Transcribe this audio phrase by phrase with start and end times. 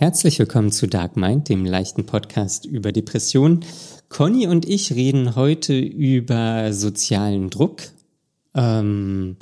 [0.00, 3.64] Herzlich willkommen zu Dark Mind, dem leichten Podcast über Depressionen.
[4.08, 7.82] Conny und ich reden heute über sozialen Druck.
[8.54, 9.38] Ähm,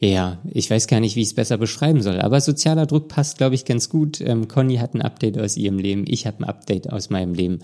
[0.00, 3.38] ja, ich weiß gar nicht, wie ich es besser beschreiben soll, aber sozialer Druck passt,
[3.38, 4.20] glaube ich, ganz gut.
[4.20, 7.60] Ähm, Conny hat ein Update aus ihrem Leben, ich habe ein Update aus meinem Leben.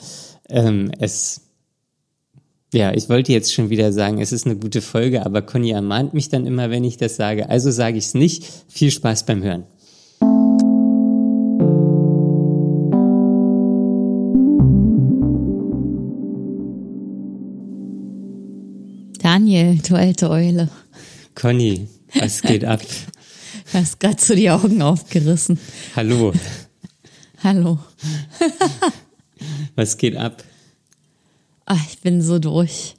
[0.49, 1.41] Ähm, es,
[2.73, 6.15] ja, ich wollte jetzt schon wieder sagen, es ist eine gute Folge, aber Conny ermahnt
[6.15, 7.51] mich dann immer, wenn ich das sage.
[7.51, 8.45] Also sage ich es nicht.
[8.69, 9.65] Viel Spaß beim Hören.
[19.57, 20.69] Daniel, du alte Eule.
[21.35, 22.83] Conny, was geht ab?
[22.83, 25.59] Du hast gerade so die Augen aufgerissen.
[25.97, 26.35] Hallo,
[27.43, 27.79] Hallo.
[29.75, 30.45] was geht ab?
[31.65, 32.97] Ah, ich bin so durch.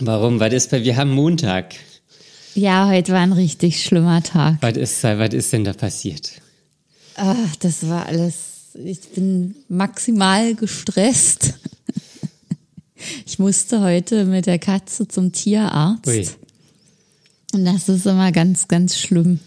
[0.00, 0.40] Warum?
[0.40, 1.76] Was ist bei, wir haben Montag.
[2.56, 4.56] Ja, heute war ein richtig schlimmer Tag.
[4.62, 6.32] Was ist, was ist denn da passiert?
[7.14, 8.34] Ah, das war alles.
[8.84, 11.54] Ich bin maximal gestresst.
[13.26, 16.06] Ich musste heute mit der Katze zum Tierarzt.
[16.06, 16.26] Ui.
[17.52, 19.40] Und das ist immer ganz, ganz schlimm.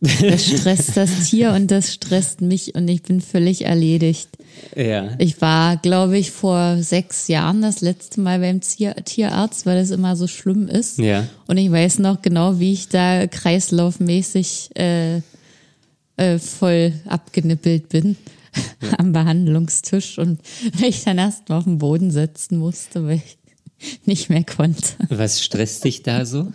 [0.00, 4.28] Das stresst das Tier und das stresst mich und ich bin völlig erledigt.
[4.74, 5.10] Ja.
[5.18, 9.90] Ich war, glaube ich, vor sechs Jahren das letzte Mal beim Tier Tierarzt, weil das
[9.90, 10.98] immer so schlimm ist.
[10.98, 11.28] Ja.
[11.46, 15.18] Und ich weiß noch genau, wie ich da kreislaufmäßig äh,
[16.16, 18.16] äh, voll abgenippelt bin
[18.98, 20.40] am Behandlungstisch und
[20.86, 23.38] ich dann erst mal auf den Boden setzen musste, weil ich
[24.06, 24.94] nicht mehr konnte.
[25.08, 26.52] Was stresst dich da so?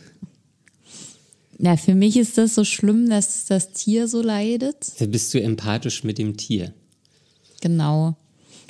[1.59, 4.93] Ja, für mich ist das so schlimm, dass das Tier so leidet.
[4.99, 6.73] Da bist du empathisch mit dem Tier.
[7.61, 8.15] Genau.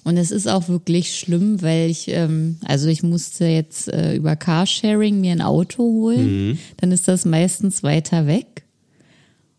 [0.06, 4.38] Und es ist auch wirklich schlimm, weil ich, ähm, also ich musste jetzt äh, über
[4.38, 6.58] Carsharing mir ein Auto holen.
[6.78, 8.64] Dann ist das meistens weiter weg.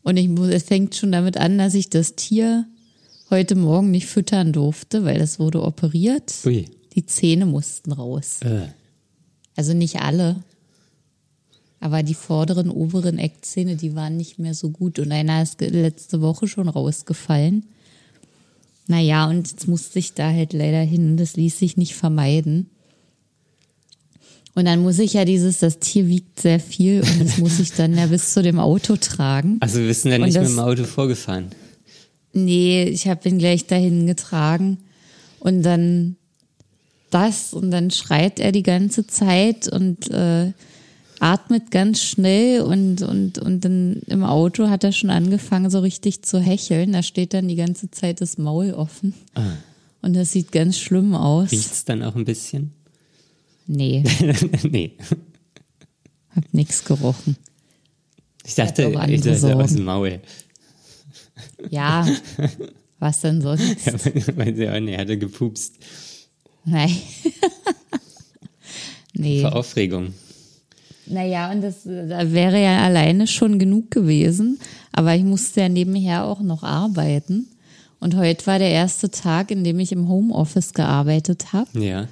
[0.03, 2.65] Und ich muss, es fängt schon damit an, dass ich das Tier
[3.31, 6.33] heute Morgen nicht füttern durfte, weil es wurde operiert.
[6.45, 6.67] Ui.
[6.95, 8.39] Die Zähne mussten raus.
[8.43, 8.69] Äh.
[9.57, 10.37] Also nicht alle.
[11.81, 14.99] Aber die vorderen, oberen Eckzähne, die waren nicht mehr so gut.
[14.99, 17.67] Und einer ist letzte Woche schon rausgefallen.
[18.89, 21.17] Naja, und jetzt musste ich da halt leider hin.
[21.17, 22.71] Das ließ sich nicht vermeiden.
[24.55, 27.73] Und dann muss ich ja dieses, das Tier wiegt sehr viel und das muss ich
[27.75, 29.59] dann ja bis zu dem Auto tragen.
[29.61, 31.47] Also wir sind ja nicht mit das- dem Auto vorgefahren.
[32.33, 34.79] Nee, ich habe ihn gleich dahin getragen
[35.41, 36.17] und dann
[37.11, 40.53] das und dann schreit er die ganze Zeit und äh,
[41.21, 46.23] atmet ganz schnell und, und, und dann im Auto hat er schon angefangen so richtig
[46.23, 46.93] zu hecheln.
[46.93, 49.15] Da steht dann die ganze Zeit das Maul offen.
[50.03, 51.51] Und das sieht ganz schlimm aus.
[51.51, 52.73] Riecht's dann auch ein bisschen?
[53.67, 54.05] Nee,
[54.63, 54.93] nee.
[56.35, 57.37] hab nix gerochen.
[58.47, 60.21] Ich dachte, ich dachte aus dem Maul.
[61.71, 62.07] Ja,
[62.99, 63.87] was denn sonst?
[63.87, 63.95] Ja,
[64.37, 65.77] weil sie auch, nee, er hatte gepupst.
[66.65, 66.97] Nein.
[69.15, 69.41] nee.
[69.41, 70.15] Vor Aufregung.
[71.07, 74.59] Naja, und das da wäre ja alleine schon genug gewesen,
[74.93, 77.49] aber ich musste ja nebenher auch noch arbeiten.
[78.01, 81.69] Und heute war der erste Tag, in dem ich im Homeoffice gearbeitet habe.
[81.81, 82.07] Ja.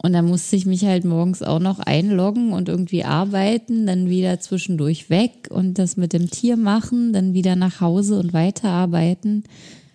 [0.00, 4.38] Und da musste ich mich halt morgens auch noch einloggen und irgendwie arbeiten, dann wieder
[4.38, 9.42] zwischendurch weg und das mit dem Tier machen, dann wieder nach Hause und weiterarbeiten.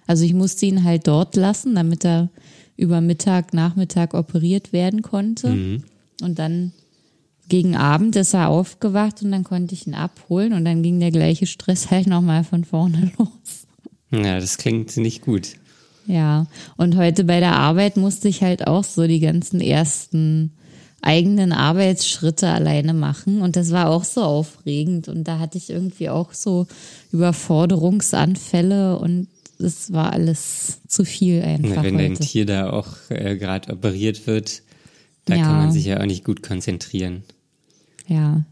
[0.05, 2.29] Also ich musste ihn halt dort lassen, damit er
[2.75, 5.47] über Mittag, Nachmittag operiert werden konnte.
[6.21, 6.73] Und dann
[7.49, 11.11] gegen Abend ist er aufgewacht und dann konnte ich ihn abholen und dann ging der
[11.11, 13.67] gleiche Stress halt nochmal von vorne los.
[14.11, 15.55] Ja, das klingt nicht gut.
[16.05, 16.47] Ja,
[16.77, 20.51] und heute bei der Arbeit musste ich halt auch so die ganzen ersten
[21.01, 26.09] eigenen Arbeitsschritte alleine machen und das war auch so aufregend und da hatte ich irgendwie
[26.09, 26.65] auch so
[27.11, 29.27] Überforderungsanfälle und
[29.59, 32.23] es war alles zu viel einfach wenn dein heute.
[32.23, 34.61] Tier da auch äh, gerade operiert wird,
[35.25, 35.43] da Ja.
[35.43, 37.23] kann man sich ja auch nicht gut konzentrieren.
[38.07, 38.43] Ja.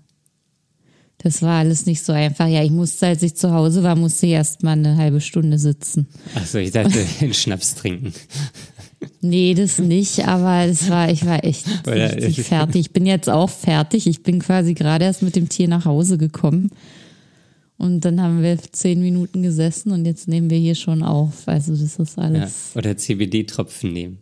[1.23, 2.47] Das war alles nicht so einfach.
[2.47, 5.59] Ja, ich musste, als ich zu Hause war, musste ich erst mal eine halbe Stunde
[5.59, 6.07] sitzen.
[6.35, 8.13] Achso, ich dachte, einen Schnaps trinken.
[9.21, 12.81] Nee, das nicht, aber es war, ich war echt Oder- richtig fertig.
[12.81, 14.07] Ich bin jetzt auch fertig.
[14.07, 16.71] Ich bin quasi gerade erst mit dem Tier nach Hause gekommen.
[17.77, 21.47] Und dann haben wir zehn Minuten gesessen und jetzt nehmen wir hier schon auf.
[21.47, 22.23] Also das ist Ja.
[22.23, 22.51] alles.
[22.75, 24.19] Oder CBD-Tropfen nehmen.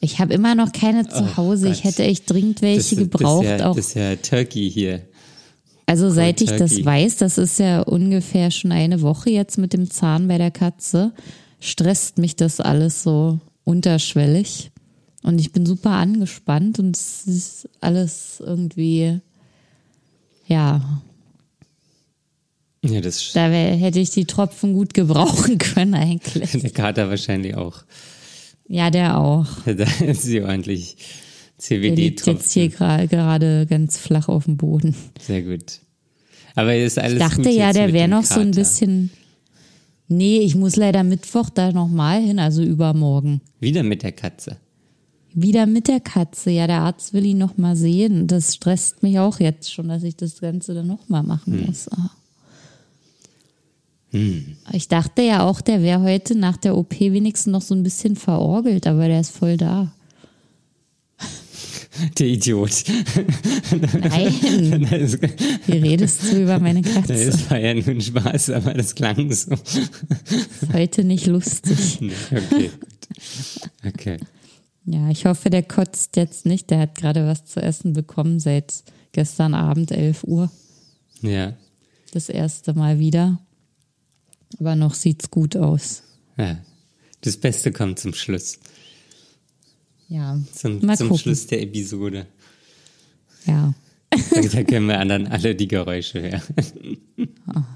[0.00, 1.68] Ich habe immer noch keine zu Oh Hause.
[1.68, 1.76] Gott.
[1.76, 3.46] Ich hätte echt dringend welche das, gebraucht.
[3.46, 3.76] Das ist, ja, auch.
[3.76, 5.00] das ist ja Turkey hier.
[5.86, 9.88] Also seit ich das weiß, das ist ja ungefähr schon eine Woche jetzt mit dem
[9.88, 11.12] Zahn bei der Katze,
[11.60, 14.72] stresst mich das alles so unterschwellig.
[15.22, 19.20] Und ich bin super angespannt und es ist alles irgendwie,
[20.46, 21.00] ja,
[22.84, 26.50] Ja, das Da wär, hätte ich die Tropfen gut gebrauchen können eigentlich.
[26.50, 27.82] der Kater wahrscheinlich auch.
[28.68, 29.46] Ja, der auch.
[29.66, 30.96] Da ist sie ordentlich
[31.70, 34.94] Der liegt jetzt hier gra- gerade ganz flach auf dem Boden.
[35.20, 35.80] Sehr gut.
[36.54, 38.60] Aber ist alles Ich dachte ja, der wäre noch so ein Kater.
[38.60, 39.10] bisschen.
[40.08, 43.40] Nee, ich muss leider Mittwoch da nochmal hin, also übermorgen.
[43.60, 44.56] Wieder mit der Katze.
[45.34, 46.50] Wieder mit der Katze.
[46.50, 48.26] Ja, der Arzt will ihn noch mal sehen.
[48.26, 51.88] Das stresst mich auch jetzt schon, dass ich das Ganze dann noch mal machen muss.
[51.88, 52.10] Ah.
[54.72, 58.16] Ich dachte ja auch, der wäre heute nach der OP wenigstens noch so ein bisschen
[58.16, 59.92] verorgelt, aber der ist voll da.
[62.18, 62.84] Der Idiot.
[63.70, 65.18] Nein, Das,
[65.66, 67.26] wie redest du über meine Katze?
[67.26, 69.56] das war ja nur ein Spaß, aber das klang so.
[70.72, 71.98] Heute nicht lustig.
[72.30, 73.94] Okay, gut.
[73.94, 74.16] Okay.
[74.84, 76.70] Ja, ich hoffe, der kotzt jetzt nicht.
[76.70, 80.50] Der hat gerade was zu essen bekommen seit gestern Abend 11 Uhr.
[81.22, 81.56] Ja.
[82.12, 83.40] Das erste Mal wieder.
[84.60, 86.02] Aber noch sieht's gut aus.
[86.36, 86.58] ja.
[87.22, 88.58] Das Beste kommt zum Schluss.
[90.08, 91.18] Ja, Zum, zum gucken.
[91.18, 92.26] Schluss der Episode.
[93.46, 93.74] Ja,
[94.10, 96.42] Da, da können wir dann alle die Geräusche hören.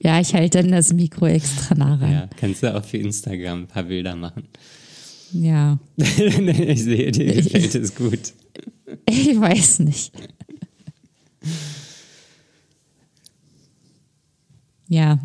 [0.00, 2.12] ja, ich halte dann das Mikro extra nah ran.
[2.12, 4.44] Ja, kannst du auch für Instagram ein paar Bilder machen.
[5.32, 8.32] Ja, ich sehe, dir gefällt es gut.
[9.08, 10.12] ich weiß nicht.
[14.88, 15.18] Ja,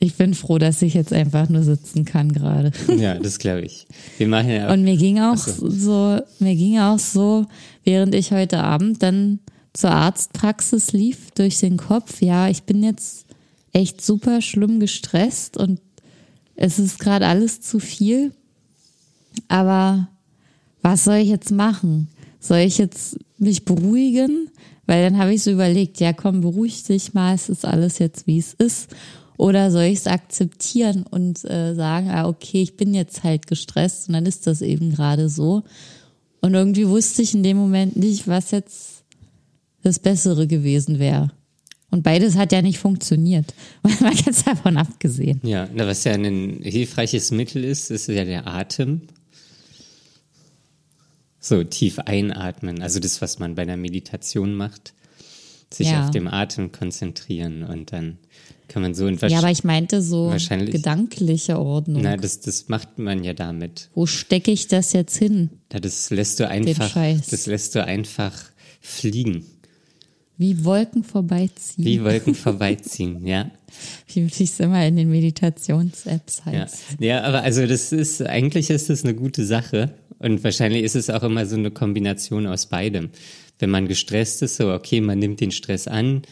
[0.00, 2.70] ich bin froh, dass ich jetzt einfach nur sitzen kann gerade.
[2.98, 3.86] Ja, das glaube ich.
[4.16, 5.68] Wir machen ja Und mir ging auch so.
[5.68, 7.46] so, mir ging auch so,
[7.84, 9.40] während ich heute Abend dann
[9.72, 13.26] zur Arztpraxis lief, durch den Kopf, ja, ich bin jetzt
[13.72, 15.80] echt super schlimm gestresst und
[16.56, 18.32] es ist gerade alles zu viel.
[19.46, 20.08] Aber
[20.82, 22.08] was soll ich jetzt machen?
[22.40, 24.48] Soll ich jetzt mich beruhigen?
[24.86, 28.26] Weil dann habe ich so überlegt, ja komm, beruhig dich mal, es ist alles jetzt,
[28.26, 28.88] wie es ist.
[29.38, 34.08] Oder soll ich es akzeptieren und äh, sagen, ah, okay, ich bin jetzt halt gestresst
[34.08, 35.62] und dann ist das eben gerade so.
[36.40, 39.04] Und irgendwie wusste ich in dem Moment nicht, was jetzt
[39.82, 41.30] das Bessere gewesen wäre.
[41.90, 43.54] Und beides hat ja nicht funktioniert.
[44.00, 45.40] Mal ganz davon abgesehen.
[45.44, 49.02] Ja, na, was ja ein hilfreiches Mittel ist, ist ja der Atem.
[51.40, 54.92] So tief einatmen, also das, was man bei der Meditation macht,
[55.72, 56.04] sich Ja.
[56.04, 58.18] auf dem Atem konzentrieren und dann
[58.68, 62.02] kann man so in Ja, aber ich meinte so Wahrscheinlich- gedankliche Ordnung.
[62.02, 63.88] na, das, das macht man ja damit.
[63.94, 65.50] Wo stecke ich das jetzt hin?
[65.72, 66.94] Na, Das lässt du einfach,
[67.30, 68.32] das lässt du einfach
[68.80, 69.44] fliegen,
[70.36, 71.84] Wie Wolken vorbeiziehen.
[71.84, 73.50] wie Wolken vorbeiziehen, ja.
[74.12, 76.52] Wie es immer in den Meditations-Apps Ja.
[76.52, 76.78] heißt.
[77.00, 79.90] ja, aber also das ist, eigentlich ist das eine gute Sache.
[80.20, 83.10] Und wahrscheinlich ist es auch immer so eine Kombination aus beidem.
[83.60, 86.22] Wenn man gestresst ist, so okay, man nimmt den Stress an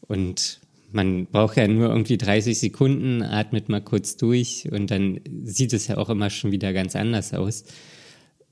[0.00, 0.58] und
[0.90, 5.86] man braucht ja nur irgendwie 30 Sekunden, atmet mal kurz durch und dann sieht es
[5.86, 7.64] ja auch immer schon wieder ganz anders aus.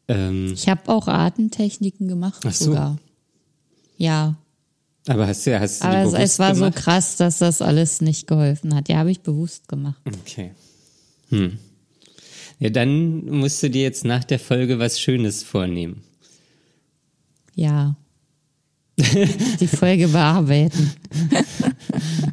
[0.09, 2.67] Ähm, Ich habe auch Atemtechniken gemacht Ach so.
[2.67, 2.99] sogar.
[3.97, 4.37] Ja,
[5.09, 6.77] aber hast du, hast du die aber es, es war so gemacht?
[6.79, 8.89] krass, dass das alles nicht geholfen hat.
[8.89, 10.01] Ja, habe ich bewusst gemacht.
[10.05, 10.51] Okay.
[11.31, 11.59] Hm.
[12.59, 16.03] Ja, dann musst du dir jetzt nach der Folge was Schönes vornehmen.
[17.55, 17.97] Ja.
[19.61, 20.93] Die Folge bearbeiten.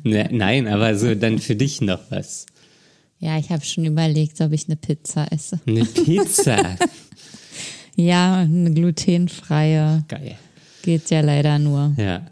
[0.05, 2.45] Ne, nein, aber so dann für dich noch was.
[3.19, 5.61] Ja, ich habe schon überlegt, ob ich eine Pizza esse.
[5.65, 6.77] Eine Pizza.
[7.95, 10.03] Ja, eine glutenfreie.
[10.07, 10.35] Geil.
[10.81, 11.93] Geht ja leider nur.
[11.97, 12.25] Ja.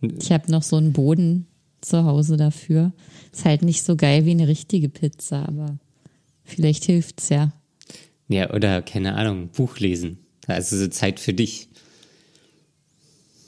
[0.00, 1.46] Ich habe noch so einen Boden
[1.82, 2.92] zu Hause dafür.
[3.30, 5.78] Ist halt nicht so geil wie eine richtige Pizza, aber
[6.42, 7.52] vielleicht hilft's ja.
[8.28, 10.18] Ja, oder keine Ahnung, Buch lesen.
[10.46, 11.68] Also so Zeit für dich.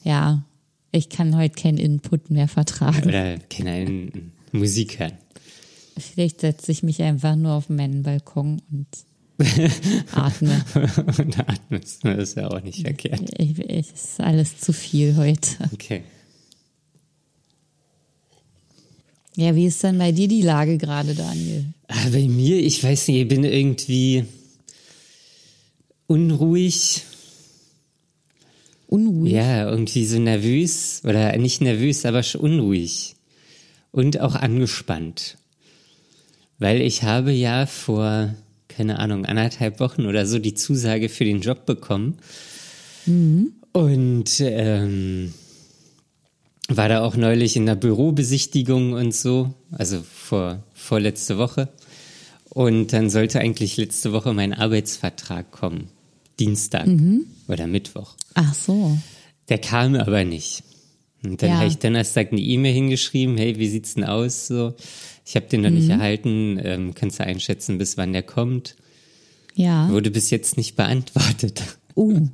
[0.07, 0.45] Ja,
[0.93, 3.09] ich kann heute keinen Input mehr vertragen.
[3.09, 4.13] Oder keine
[4.53, 5.19] Musik hören.
[5.99, 8.87] Vielleicht setze ich mich einfach nur auf meinen Balkon und
[10.13, 10.65] atme.
[11.19, 12.05] Und atmest.
[12.05, 13.21] Das ist ja auch nicht verkehrt.
[13.37, 15.51] Ich, ich, ist alles zu viel heute.
[15.73, 16.05] Okay.
[19.35, 21.65] Ja, wie ist denn bei dir die Lage gerade, Daniel?
[21.89, 24.25] Ah, bei mir, ich weiß nicht, ich bin irgendwie
[26.07, 27.03] unruhig.
[28.87, 29.33] Unruhig.
[29.33, 31.02] Ja, irgendwie so nervös.
[31.05, 33.16] Oder nicht nervös, aber schon unruhig.
[33.90, 35.38] Und auch angespannt.
[36.59, 38.35] Weil ich habe ja vor,
[38.69, 42.19] keine Ahnung, anderthalb Wochen oder so die Zusage für den Job bekommen.
[43.73, 45.35] Und ähm,
[46.69, 51.69] war da auch neulich in der Bürobesichtigung und so, also vor vorletzte Woche.
[52.49, 55.88] Und dann sollte eigentlich letzte Woche mein Arbeitsvertrag kommen.
[56.38, 56.87] Dienstag
[57.49, 58.14] oder Mittwoch.
[58.37, 58.97] Ach so.
[59.49, 60.62] Der kam aber nicht.
[61.25, 61.57] Und dann Ja.
[61.57, 64.47] habe ich Donnerstag eine E-Mail hingeschrieben, hey, wie sieht's denn aus?
[64.47, 64.75] So,
[65.25, 68.76] ich habe den noch nicht erhalten, ähm, kannst du einschätzen, bis wann der kommt?
[69.55, 69.88] Ja.
[69.90, 71.62] Wurde bis jetzt nicht beantwortet.
[71.97, 72.28] Uh,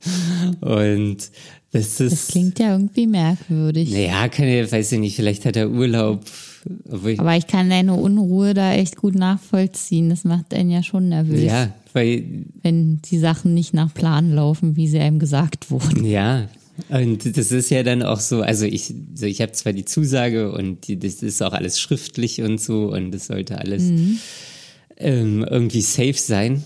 [0.60, 1.30] Und
[1.72, 2.12] das ist.
[2.12, 3.90] das klingt ja irgendwie merkwürdig.
[3.90, 6.24] Naja, kann ja, weiß ich nicht, vielleicht hat er Urlaub.
[6.90, 10.10] Obwohl ich, Aber ich kann deine Unruhe da echt gut nachvollziehen.
[10.10, 14.76] Das macht einen ja schon nervös, ja, weil, wenn die Sachen nicht nach Plan laufen,
[14.76, 16.04] wie sie einem gesagt wurden.
[16.04, 16.48] ja.
[16.90, 20.52] Und das ist ja dann auch so, also ich, so ich habe zwar die Zusage
[20.52, 23.82] und die, das ist auch alles schriftlich und so und das sollte alles
[24.98, 26.64] ähm, irgendwie safe sein.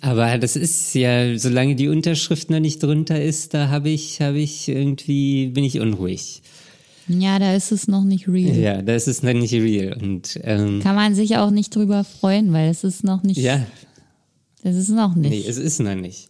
[0.00, 4.38] Aber das ist ja, solange die Unterschrift noch nicht drunter ist, da habe ich, habe
[4.38, 6.42] ich irgendwie, bin ich unruhig.
[7.18, 8.56] Ja, da ist es noch nicht real.
[8.56, 9.96] Ja, das ist noch nicht real.
[10.00, 13.38] Und ähm, Kann man sich auch nicht drüber freuen, weil es ist noch nicht.
[13.38, 13.66] ja,
[14.62, 15.30] Es ist noch nicht.
[15.30, 16.28] Nee, es ist noch nicht.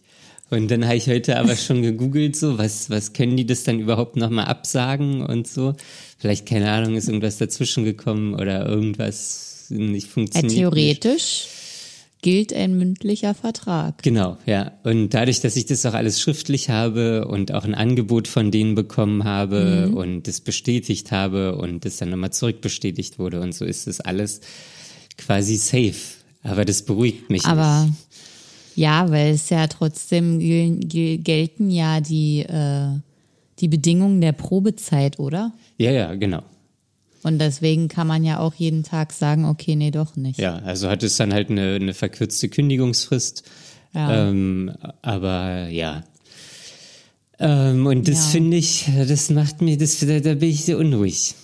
[0.49, 3.79] Und dann habe ich heute aber schon gegoogelt, so, was, was können die das dann
[3.79, 5.75] überhaupt nochmal absagen und so.
[6.17, 10.53] Vielleicht, keine Ahnung, ist irgendwas dazwischen gekommen oder irgendwas nicht Ja, funktioniert.
[10.53, 11.45] theoretisch
[12.21, 14.03] gilt ein mündlicher Vertrag.
[14.03, 14.71] Genau, ja.
[14.83, 18.75] Und dadurch, dass ich das auch alles schriftlich habe und auch ein Angebot von denen
[18.75, 19.93] bekommen habe Mhm.
[19.97, 24.41] und das bestätigt habe und das dann nochmal zurückbestätigt wurde und so ist das alles
[25.17, 25.95] quasi safe.
[26.43, 27.93] Aber das beruhigt mich Aber nicht.
[28.75, 32.87] ja, weil es ja trotzdem gel gel gelten ja die, äh,
[33.59, 35.53] die Bedingungen der Probezeit, oder?
[35.77, 36.43] Ja, ja, genau.
[37.23, 40.39] Und deswegen kann man ja auch jeden Tag sagen, okay, nee, doch nicht.
[40.39, 43.43] Ja, also hat es dann halt eine, eine verkürzte Kündigungsfrist.
[43.93, 44.29] Ja.
[44.29, 46.03] Ähm, aber ja.
[47.39, 48.31] Ähm, und das Ja.
[48.31, 51.35] finde ich, das macht mir, das, da, da bin ich sehr unruhig.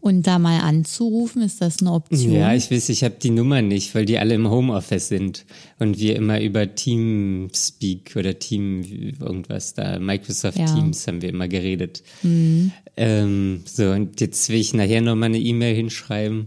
[0.00, 2.32] Und da mal anzurufen, ist das eine Option?
[2.32, 5.44] Ja, ich weiß, ich habe die Nummer nicht, weil die alle im Homeoffice sind
[5.78, 10.64] und wir immer über Teamspeak oder Team irgendwas da, Microsoft Ja.
[10.74, 12.02] Teams haben wir immer geredet.
[12.96, 16.46] Ähm, so, und jetzt will ich nachher nochmal eine E-Mail hinschreiben.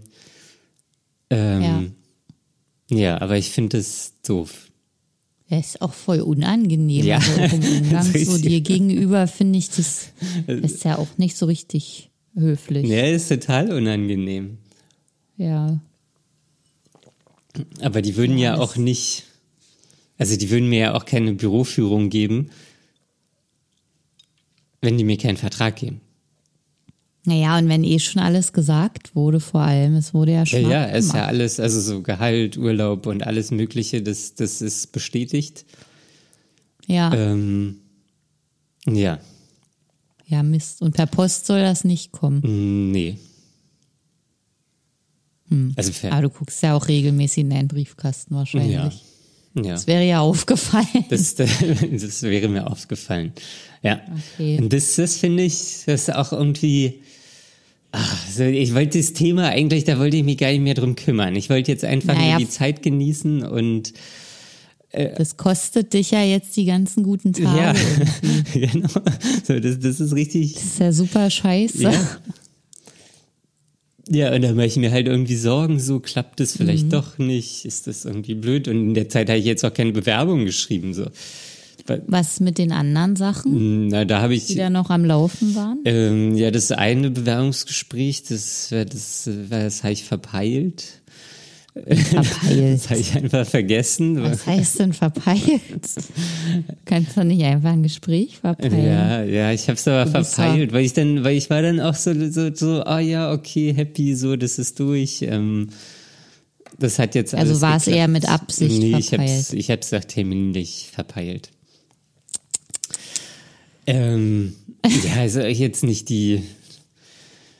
[1.29, 1.93] Ähm,
[2.89, 3.21] ja.
[3.21, 4.71] aber ich finde das doof.
[5.49, 7.05] Das ist auch voll unangenehm.
[7.05, 7.17] Ja.
[7.17, 8.37] Also im Umgang So ja.
[8.37, 10.09] dir gegenüber finde ich das,
[10.47, 12.87] das ist ja auch nicht so richtig höflich.
[12.87, 14.57] Ja, ist total unangenehm.
[15.37, 15.79] Ja.
[17.81, 19.25] Aber die würden ja, Ja, auch nicht,
[20.17, 22.49] also die würden mir ja auch keine Büroführung geben,
[24.81, 26.01] wenn die mir keinen Vertrag geben.
[27.25, 30.69] Naja, und wenn eh schon alles gesagt wurde, vor allem, es wurde ja Ja, schon
[30.69, 35.63] ja, ist ja alles, also so Gehalt, Urlaub und alles Mögliche, das, das ist bestätigt.
[36.85, 37.77] Ja, Ähm,
[38.85, 39.19] ja,
[40.33, 40.81] ja, Mist.
[40.81, 42.41] Und per Post soll das nicht kommen.
[42.41, 43.17] mm, nee.
[45.75, 46.11] Also fair.
[46.13, 48.73] Aber du guckst ja auch regelmäßig in deinen Briefkasten wahrscheinlich.
[48.73, 48.91] ja.
[49.55, 49.73] Ja.
[49.73, 51.05] Das wäre ja aufgefallen.
[51.09, 53.33] Das, das wäre mir aufgefallen.
[53.83, 54.01] Ja.
[54.33, 54.57] Okay.
[54.59, 57.01] Und das, das finde ich, das ist auch irgendwie.
[57.91, 61.35] Ach, ich wollte das Thema eigentlich, da wollte ich mich gar nicht mehr drum kümmern.
[61.35, 62.39] Ich wollte jetzt einfach Naja.
[62.39, 63.93] die Zeit genießen und
[65.17, 67.45] Das kostet dich ja jetzt die ganzen guten Tage.
[67.57, 68.89] ja, Das genau.
[69.47, 70.55] So, das, das ist richtig.
[70.55, 71.81] ist ja super scheiße.
[71.83, 71.93] Ja.
[74.09, 77.63] Ja, und da mache ich mir halt irgendwie Sorgen, so klappt es vielleicht doch nicht,
[77.65, 78.67] ist das irgendwie blöd.
[78.67, 80.93] Und in der Zeit habe ich jetzt auch keine Bewerbung geschrieben.
[80.93, 81.07] So.
[82.07, 85.79] Was mit den anderen Sachen, Na, da habe die ich da noch am Laufen waren?
[85.85, 91.01] ähm, ja das eine Bewerbungsgespräch, das, war- das, äh, war- das habe ich verpeilt.
[91.73, 92.73] Verpeilt.
[92.73, 94.21] Das habe ich einfach vergessen.
[94.21, 95.41] Was heißt denn verpeilt?
[96.85, 98.85] Kannst du nicht einfach ein Gespräch verpeilen?
[98.85, 101.79] Ja, ja, ich habe es aber Du verpeilt, weil ich dann, weil ich war dann
[101.79, 105.23] auch so, so, so, ah ja, okay, happy, so, das ist durch.
[105.23, 105.69] Ähm,
[106.77, 109.29] das hat jetzt Also war es eher mit Absicht nee, ich verpeilt?
[109.31, 111.49] hab's, ich hab's auch terminlich verpeilt.
[113.87, 116.43] Ähm, ja, also jetzt nicht die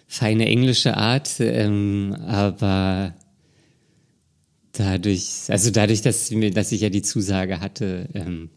[0.08, 3.14] feine englische Art, ähm, aber
[4.74, 8.50] dadurch, also dadurch, dass, mir, dass ich ja die Zusage hatte, ähm,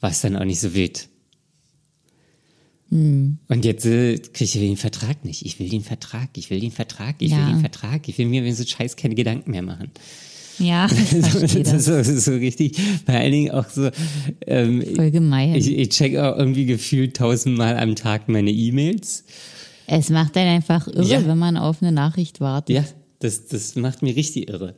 [0.00, 1.08] war es dann auch nicht so wild.
[2.90, 3.38] Hm.
[3.48, 5.44] Und jetzt äh, kriege ich den Vertrag nicht.
[5.46, 7.48] Ich will den Vertrag, ich will den Vertrag, ich will Ja.
[7.50, 8.08] den Vertrag.
[8.08, 9.90] Ich will mir so Scheiß keine Gedanken mehr machen.
[10.58, 13.90] Ja, das so, das ist so richtig, vor allen Dingen auch so,
[14.46, 15.56] ähm, Voll gemein.
[15.56, 19.24] ich, ich check auch irgendwie gefühlt tausendmal am Tag meine E-Mails.
[19.88, 21.26] es macht einen einfach irre, Ja.
[21.26, 22.76] wenn man auf eine Nachricht wartet.
[22.76, 22.84] Ja,
[23.18, 24.76] das, das macht mich richtig irre.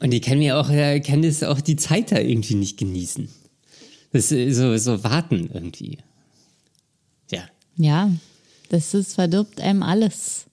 [0.00, 3.28] Und ich kann mir auch, äh, kann das auch die Zeit da irgendwie nicht genießen.
[4.12, 5.98] Das ist so, so warten irgendwie.
[7.30, 7.44] Ja,
[7.76, 8.10] Ja,
[8.68, 10.46] das ist, verdirbt einem alles.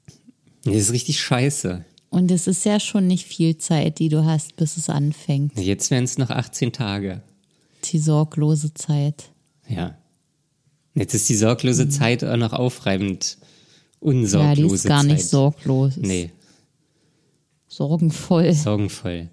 [0.64, 1.86] das ist richtig scheiße.
[2.10, 5.58] Und es ist ja schon nicht viel Zeit, die du hast, bis es anfängt.
[5.58, 7.22] Jetzt wären es noch 18 Tage.
[7.86, 9.30] Die sorglose Zeit.
[9.68, 9.96] Ja.
[10.94, 13.38] Jetzt ist die sorglose Zeit auch noch aufreibend.
[13.40, 13.46] Mhm.
[13.46, 13.50] Ja,
[14.02, 15.30] Unsorglose die ist gar nicht Zeit.
[15.30, 15.96] sorglos.
[15.98, 16.32] ist Nee,
[17.72, 18.54] Sorgenvoll.
[18.54, 19.30] sorgenvoll.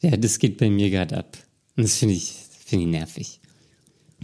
[0.00, 1.36] Ja, das geht bei mir gerade ab.
[1.76, 2.32] Und das finde ich,
[2.64, 3.40] finde ich nervig.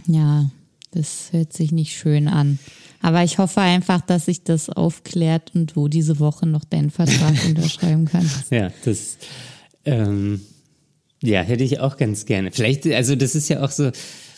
[0.07, 0.49] Ja,
[0.89, 2.57] das hört sich nicht schön an.
[3.01, 7.35] Aber ich hoffe einfach, dass sich das aufklärt und du diese Woche noch deinen Vertrag
[7.47, 8.49] unterschreiben kannst.
[8.51, 9.19] Ja, das,
[9.85, 10.41] ähm,
[11.21, 12.51] ja, hätte ich auch ganz gerne.
[12.51, 13.91] Vielleicht, also das ist ja auch so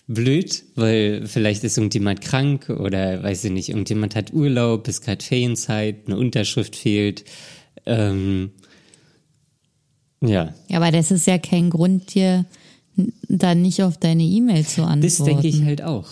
[0.07, 5.23] blöd, weil vielleicht ist irgendjemand krank oder weiß ich nicht, irgendjemand hat Urlaub, ist gerade
[5.23, 7.23] Ferienzeit, eine Unterschrift fehlt.
[7.85, 8.51] Ähm,
[10.21, 12.45] ja, Ja, aber das ist ja kein Grund, dir
[13.27, 15.01] dann nicht auf deine E-Mail zu antworten.
[15.01, 16.07] das denke ich halt auch.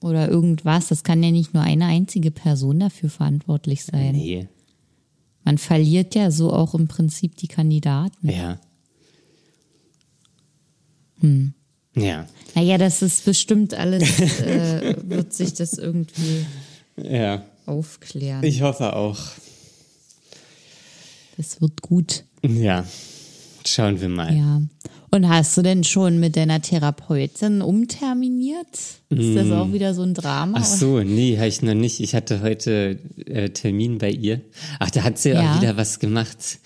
[0.00, 0.88] Oder irgendwas.
[0.88, 4.12] Das kann ja nicht nur eine einzige Person dafür verantwortlich sein.
[4.12, 4.48] Nee,
[5.44, 8.28] Man verliert ja so auch im Prinzip die Kandidaten.
[8.28, 8.58] ja.
[11.20, 11.54] Hm.
[11.96, 16.44] Ja, Naja, das ist bestimmt alles, äh, wird sich das irgendwie
[17.02, 17.42] ja.
[17.64, 18.44] aufklären.
[18.44, 19.18] Ich hoffe auch.
[21.38, 22.24] Das wird gut.
[22.48, 22.84] Ja,
[23.66, 24.34] schauen wir mal.
[24.36, 24.62] Ja.
[25.10, 28.66] Und hast du denn schon mit deiner Therapeutin umterminiert?
[29.08, 30.58] Ist das auch wieder so ein Drama?
[30.60, 32.00] Ach so, nee, habe ich noch nicht.
[32.00, 34.40] Ich hatte heute äh, Termin bei ihr.
[34.78, 35.54] Ach, da hat sie Ja.
[35.54, 36.58] auch wieder was gemacht.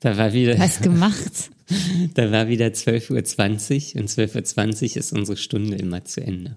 [0.00, 1.50] Da war wieder, Was gemacht?
[2.14, 6.56] da war wieder 12.20 Uhr und 12.20 Uhr ist unsere Stunde immer zu Ende.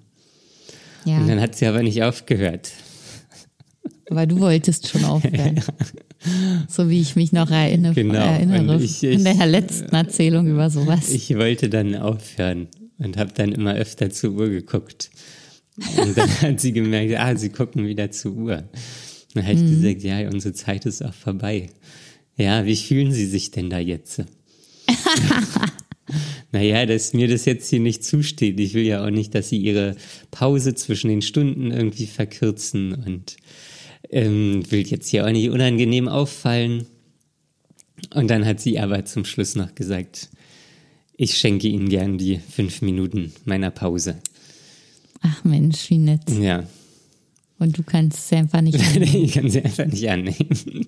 [1.05, 2.69] Und Ja, dann hat sie aber nicht aufgehört.
[4.09, 5.59] aber du wolltest schon aufhören.
[6.67, 8.13] So wie ich mich noch erinnere, Genau.
[8.15, 11.09] erinnere Und ich- in ich- der letzten Erzählung über sowas.
[11.09, 12.67] Ich wollte dann aufhören
[12.99, 15.09] und habe dann immer öfter zur Uhr geguckt.
[15.97, 18.63] Und dann hat sie gemerkt, ah, sie gucken wieder zur Uhr.
[19.33, 19.81] Dann habe ich Mhm.
[19.81, 21.69] gesagt, ja, unsere Zeit ist auch vorbei.
[22.37, 24.21] Ja, wie fühlen Sie sich denn da jetzt?
[26.51, 28.59] naja, dass mir das jetzt hier nicht zusteht.
[28.59, 29.95] Ich will ja auch nicht, dass Sie Ihre
[30.31, 33.37] Pause zwischen den Stunden irgendwie verkürzen und
[34.09, 36.85] ähm, will jetzt hier auch nicht unangenehm auffallen.
[38.13, 40.29] Und dann hat sie aber zum Schluss noch gesagt,
[41.15, 44.17] ich schenke Ihnen gern die fünf Minuten meiner Pause.
[45.21, 46.21] Ach Mensch, wie nett.
[46.41, 46.63] Ja,
[47.59, 48.79] Und du kannst es einfach nicht.
[48.95, 49.23] annehmen.
[49.23, 50.87] ich kann sie einfach nicht annehmen.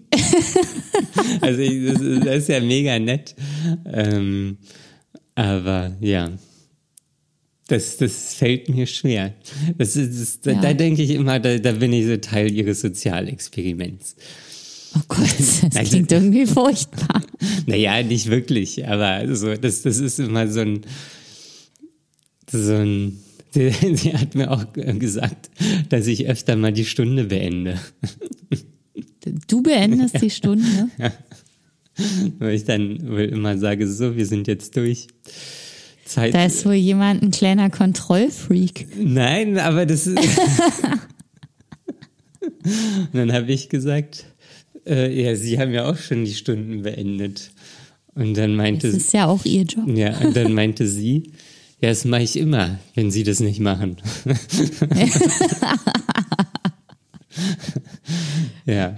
[1.41, 3.35] also ich, das, ist, das ist ja mega nett.
[3.85, 4.57] Ähm,
[5.35, 6.31] aber ja,
[7.67, 9.33] das, das fällt mir schwer.
[9.77, 10.61] Das ist, das, da, Ja.
[10.61, 14.15] da denke ich immer, da, da bin ich so Teil ihres Sozialexperiments.
[14.95, 17.23] Oh Gott, das Nein, klingt irgendwie furchtbar.
[17.65, 20.81] Naja, nicht wirklich, aber so, das, das ist immer so ein,
[22.49, 23.19] so ein,
[23.51, 25.49] sie, sie hat mir auch gesagt,
[25.89, 27.79] dass ich öfter mal die Stunde beende.
[29.47, 30.89] Du beendest die Stunde.
[32.39, 35.07] Weil ich dann wohl immer sage, so, wir sind jetzt durch.
[36.05, 36.33] Zeit.
[36.33, 38.87] Da ist wohl jemand ein kleiner Kontrollfreak.
[38.97, 40.17] Nein, aber das ist.
[43.13, 44.25] Dann habe ich gesagt,
[44.85, 47.51] äh, ja, Sie haben ja auch schon die Stunden beendet.
[48.15, 49.87] Und dann meinte Das ist ja auch ihr Job.
[49.87, 51.31] Ja, und dann meinte sie,
[51.81, 53.97] ja, das mache ich immer, wenn Sie das nicht machen.
[58.65, 58.95] ja,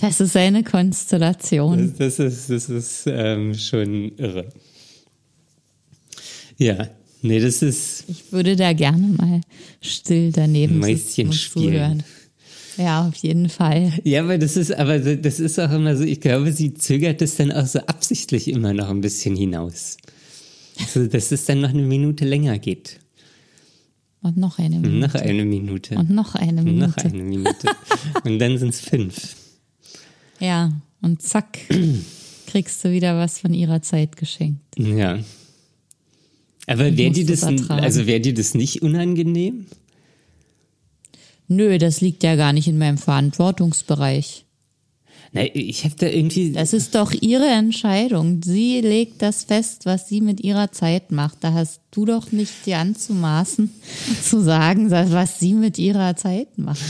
[0.00, 1.92] Das ist eine Konstellation.
[1.98, 4.48] das, das ist, das ist ähm, schon irre.
[6.60, 6.88] Ja,
[7.22, 9.40] nee, das ist Ich würde da gerne mal
[9.80, 11.64] still daneben Mäuschen sitzen und spielen.
[11.72, 12.02] zuhören.
[12.76, 13.92] Ja, auf jeden Fall.
[14.04, 17.36] Ja, aber das ist, aber das ist auch immer so, ich glaube, sie zögert es
[17.36, 19.96] dann auch so absichtlich immer noch ein bisschen hinaus.
[20.92, 23.00] So, dass es dann noch eine Minute länger geht.
[24.22, 24.96] Und noch eine Minute.
[24.98, 25.94] Noch eine Minute.
[25.96, 26.88] Und noch eine Minute.
[26.88, 27.68] Noch eine Minute.
[28.24, 29.34] Und dann sind es fünf.
[30.38, 31.58] Ja, und zack,
[32.46, 34.78] kriegst du wieder was von ihrer Zeit geschenkt.
[34.78, 35.18] Ja.
[36.70, 39.66] Aber wäre dir das, also wäre dir das nicht unangenehm?
[41.48, 44.44] Nö, das liegt ja gar nicht in meinem Verantwortungsbereich.
[45.32, 46.50] Na, ich habe da irgendwie.
[46.50, 48.40] Das ist doch ihre Entscheidung.
[48.42, 51.38] Sie legt das fest, was sie mit ihrer Zeit macht.
[51.42, 53.70] Da hast du doch nicht dir anzumaßen,
[54.24, 56.80] zu sagen, was sie mit ihrer Zeit macht.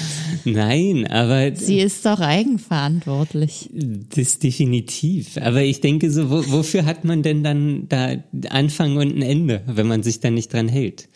[0.46, 3.68] Nein, aber Sie ist doch eigenverantwortlich.
[4.16, 5.36] das definitiv.
[5.36, 8.14] Aber ich denke so, wo, wofür hat man denn dann da
[8.48, 11.09] Anfang und ein Ende, wenn man sich da nicht dran hält?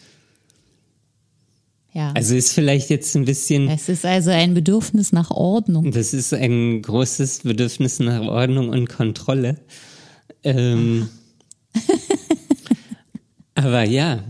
[1.95, 2.11] Ja.
[2.13, 3.69] Also ist vielleicht jetzt ein bisschen.
[3.69, 5.93] es ist also ein Bedürfnis nach Ordnung.
[5.93, 9.61] Das ist ein großes Bedürfnis nach Ordnung und Kontrolle.
[10.43, 11.09] Ähm,
[13.55, 14.25] aber ja.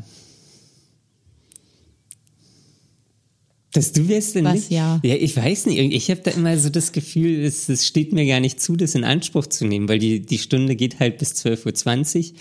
[3.73, 4.71] Dass du wärst denn Was, nicht?
[4.71, 5.01] ja?
[5.03, 5.79] Ja, ich weiß nicht.
[5.79, 8.95] Ich habe da immer so das Gefühl, es, es steht mir gar nicht zu, das
[8.95, 12.39] in Anspruch zu nehmen, weil die, die Stunde geht halt bis 12.20 Uhr.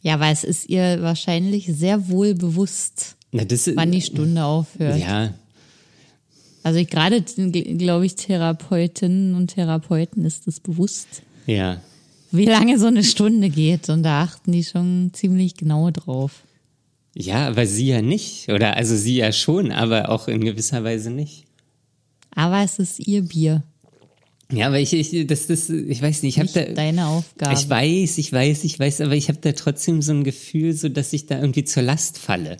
[0.00, 4.98] Ja, aber es ist ihr wahrscheinlich sehr wohl bewusst, Na, das, wann die Stunde aufhört.
[4.98, 5.34] ja,
[6.62, 11.80] Also ich gerade, glaube ich, Therapeutinnen und Therapeuten ist es bewusst, ja.
[12.32, 13.88] wie lange so eine Stunde geht.
[13.88, 16.42] Und da achten die schon ziemlich genau drauf.
[17.14, 18.50] Ja, aber sie ja nicht.
[18.50, 21.44] Oder also sie ja schon, aber auch in gewisser Weise nicht.
[22.34, 23.62] Aber es ist ihr Bier,
[24.52, 26.72] Ja, aber ich, ich das, das, ich weiß nicht, ich habe da.
[26.74, 27.54] deine Aufgabe.
[27.54, 30.90] Ich weiß, ich weiß, ich weiß, aber ich habe da trotzdem so ein Gefühl, so
[30.90, 32.58] dass ich da irgendwie zur Last falle.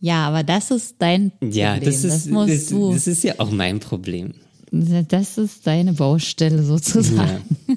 [0.00, 1.52] Ja, aber das ist dein Problem.
[1.52, 2.92] Ja, das ist, musst das, du.
[2.92, 4.34] das ist ja auch mein Problem.
[4.70, 7.42] Das ist deine Baustelle sozusagen.
[7.68, 7.74] Ja.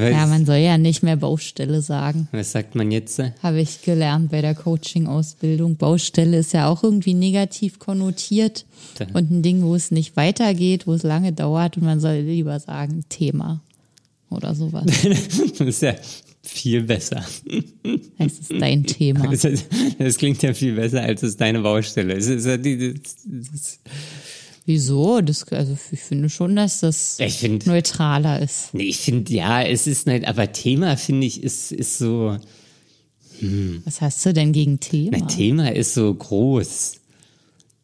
[0.00, 2.28] Weil- Ja, man soll ja nicht mehr Baustelle sagen.
[2.32, 3.18] was sagt man jetzt?
[3.42, 5.76] Habe ich gelernt bei der Coaching-Ausbildung.
[5.76, 8.66] Baustelle ist ja auch irgendwie negativ konnotiert
[8.98, 12.16] Da- und ein Ding, wo es nicht weitergeht, wo es lange dauert und man soll
[12.18, 13.60] lieber sagen Thema
[14.28, 14.84] oder sowas.
[15.58, 15.94] Das ist ja
[16.52, 17.24] viel besser.
[18.18, 19.30] Es ist dein Thema.
[19.30, 19.46] Das,
[19.98, 22.28] das klingt ja viel besser, als es deine Baustelle ist.
[24.66, 25.20] Wieso?
[25.20, 28.74] Das, also ich finde schon, dass das Ich finde, neutraler ist.
[28.74, 32.36] nee, ich finde, ja, es ist nicht, aber Thema, finde ich, ist, ist so,
[33.84, 35.18] Was hast du denn gegen Thema?
[35.18, 36.99] na, Thema ist so groß.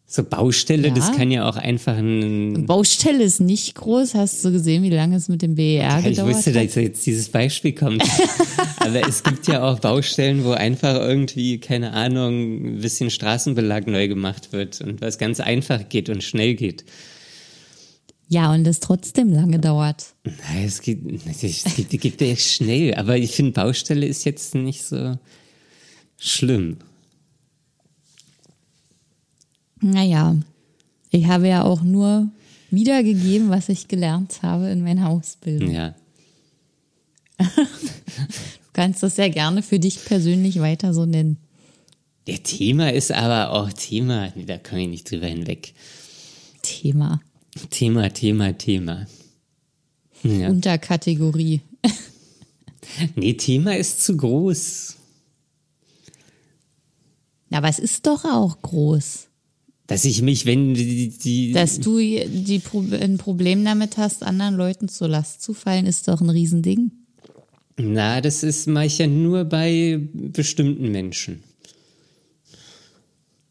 [0.09, 0.95] So Baustelle, Ja.
[0.95, 4.15] das kann ja auch einfach ein, Baustelle ist nicht groß.
[4.15, 6.65] Hast du gesehen, wie lange es mit dem BER Ja, ich gedauert wusste, hat?
[6.65, 8.05] dass jetzt dieses Beispiel kommt.
[8.79, 14.07] Aber es gibt ja auch Baustellen, wo einfach irgendwie, keine Ahnung, ein bisschen Straßenbelag neu
[14.07, 16.85] gemacht wird und was ganz einfach geht und schnell geht.
[18.29, 20.05] Ja, und es trotzdem lange dauert.
[20.25, 21.41] Nein, es geht, es
[21.75, 25.17] geht, es geht ja schnell, aber ich finde, Baustelle ist jetzt nicht so
[26.17, 26.77] schlimm.
[29.87, 30.37] Naja,
[31.11, 32.29] ich habe ja auch nur
[32.71, 35.71] wiedergegeben, was ich gelernt habe in meiner Ausbildung.
[35.71, 35.95] Ja.
[37.39, 41.37] Du kannst das ja gerne für dich persönlich weiter so nennen.
[42.27, 45.73] Der Thema ist aber auch Thema, nee, da komme ich nicht drüber hinweg.
[46.63, 47.21] Thema.
[47.71, 49.07] Thema, Thema, Thema.
[50.25, 50.49] Ja.
[50.49, 51.61] Unterkategorie.
[53.15, 54.97] Nee, Thema ist zu groß.
[57.53, 59.29] Aber es ist doch auch groß,
[59.87, 64.57] Dass ich mich, wenn die, die dass du die Pro ein Problem damit hast, anderen
[64.57, 66.91] Leuten zur Last zu fallen, ist doch ein Riesending.
[67.77, 71.43] Na, das ist mache ich ja nur bei bestimmten Menschen.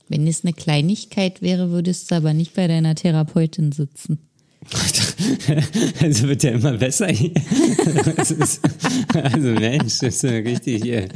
[0.07, 4.19] Wenn es eine Kleinigkeit wäre, würdest du aber nicht bei deiner Therapeutin sitzen.
[6.01, 7.31] Also wird ja immer besser hier.
[8.17, 8.61] Ist,
[9.13, 11.07] also Mensch, das ist ja richtig hier.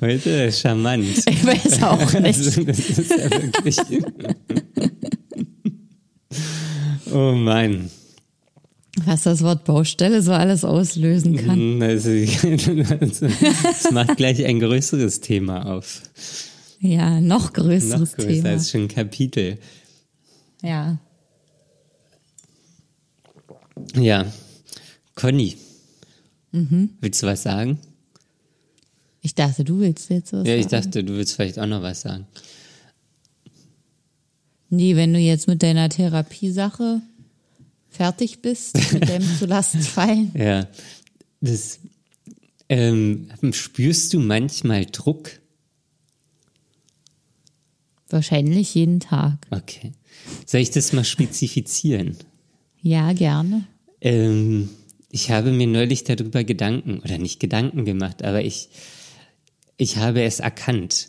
[0.00, 1.06] Heute charmant.
[1.28, 2.24] Ich weiß auch nicht.
[2.24, 3.76] Also, das ist ja wirklich.
[7.12, 7.90] Oh Mann.
[9.04, 11.82] Was das Wort Baustelle so alles auslösen kann.
[11.82, 16.02] Also, das macht gleich ein größeres Thema auf.
[16.80, 18.48] Ja, noch größeres Noch größer Thema.
[18.50, 19.58] als schon ein Kapitel.
[20.62, 20.98] Ja.
[23.94, 24.30] Ja.
[25.14, 25.56] Conny.
[26.52, 26.90] Mhm.
[27.00, 27.78] Willst du was sagen?
[29.22, 30.84] Ich dachte, du willst jetzt was Ja, ich sagen.
[30.84, 32.26] dachte, du willst vielleicht auch noch was sagen.
[34.68, 37.00] Nee, wenn du jetzt mit deiner Therapiesache
[37.88, 40.32] fertig bist, mit deinem zu Last fallen.
[40.34, 40.66] Ja.
[41.40, 41.78] Das,
[42.68, 45.30] ähm, spürst du manchmal Druck?
[48.08, 49.46] Wahrscheinlich jeden Tag.
[49.50, 49.92] Okay.
[50.46, 52.16] Soll ich das mal spezifizieren?
[52.82, 53.66] Ja, gerne.
[54.00, 54.68] Ähm,
[55.10, 58.68] ich habe mir neulich darüber Gedanken, oder nicht Gedanken gemacht, aber ich,
[59.76, 61.08] ich habe es erkannt,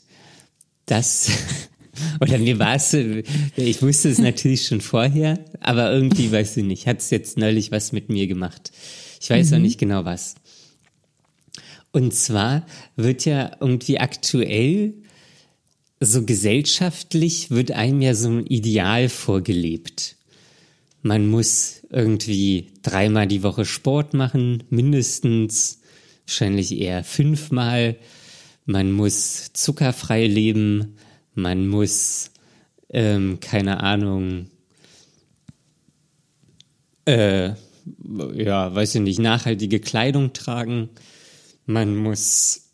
[0.86, 1.30] dass,
[2.22, 6.88] oder mir war es, ich wusste es natürlich schon vorher, aber irgendwie, weiß ich nicht,
[6.88, 8.72] hat es jetzt neulich was mit mir gemacht.
[9.20, 10.36] Ich weiß auch nicht genau was.
[11.92, 14.94] Und zwar wird ja irgendwie aktuell
[16.00, 20.16] so gesellschaftlich wird einem ja so ein Ideal vorgelebt.
[21.02, 25.82] Man muss irgendwie dreimal die Woche Sport machen, mindestens,
[26.26, 27.98] wahrscheinlich eher fünfmal.
[28.66, 30.96] Man muss zuckerfrei leben,
[31.34, 32.32] man muss,
[32.90, 34.50] ähm, keine Ahnung,
[37.06, 37.52] äh,
[38.36, 40.90] ja, weiß ich nicht, nachhaltige Kleidung tragen.
[41.66, 42.74] Man muss,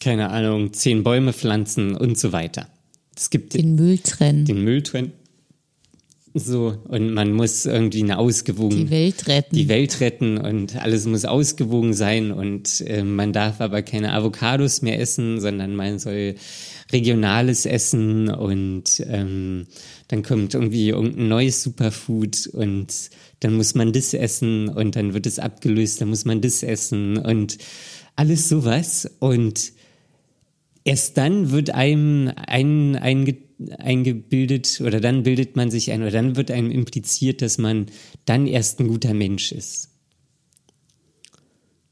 [0.00, 2.68] keine Ahnung, zehn Bäume pflanzen und so weiter.
[3.16, 4.44] Es gibt Den Müll trennen.
[4.44, 5.12] den Müll trennen.
[6.36, 9.54] So, und man muss irgendwie eine ausgewogen die Welt retten.
[9.54, 14.82] die Welt retten und alles muss ausgewogen sein und äh, man darf aber keine Avocados
[14.82, 16.34] mehr essen, sondern man soll
[16.90, 19.68] regionales Essen und ähm,
[20.08, 22.88] dann kommt irgendwie irgendein neues Superfood und
[23.38, 27.16] dann muss man das essen und dann wird es abgelöst, dann muss man das essen
[27.16, 27.58] und
[28.16, 29.72] alles sowas und
[30.82, 33.36] erst dann wird einem ein, ein,
[33.78, 37.86] eingebildet oder dann bildet man sich ein oder dann wird einem impliziert, dass man
[38.24, 39.90] dann erst ein guter Mensch ist.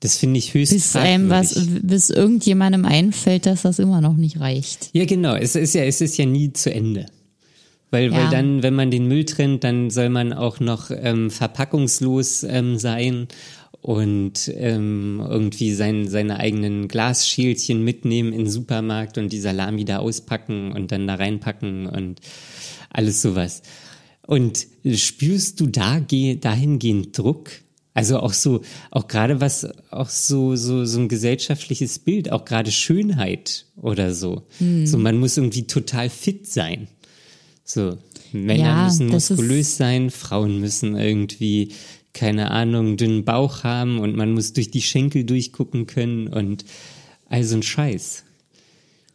[0.00, 4.40] Das finde ich höchst bis einem was, bis irgendjemandem einfällt, dass das immer noch nicht
[4.40, 4.90] reicht.
[4.92, 5.36] Ja, genau.
[5.36, 7.06] Es ist ja, es ist ja nie zu Ende.
[7.92, 8.18] Weil, ja.
[8.18, 12.78] weil dann, wenn man den Müll trennt, dann soll man auch noch ähm, verpackungslos ähm,
[12.78, 13.28] sein
[13.80, 19.98] und ähm, irgendwie sein, seine eigenen Glasschälchen mitnehmen in den Supermarkt und die Salami da
[19.98, 22.20] auspacken und dann da reinpacken und
[22.90, 23.62] alles sowas.
[24.26, 27.50] Und spürst du da dahingehend Druck?
[27.94, 32.70] Also auch so, auch gerade was, auch so, so, so ein gesellschaftliches Bild, auch gerade
[32.70, 34.42] Schönheit oder so.
[34.58, 34.86] Hm.
[34.86, 36.88] So, man muss irgendwie total fit sein.
[37.64, 37.98] So,
[38.32, 41.72] Männer ja, müssen muskulös sein, Frauen müssen irgendwie,
[42.12, 46.64] keine Ahnung, dünnen Bauch haben und man muss durch die Schenkel durchgucken können und
[47.28, 48.24] all so ein Scheiß.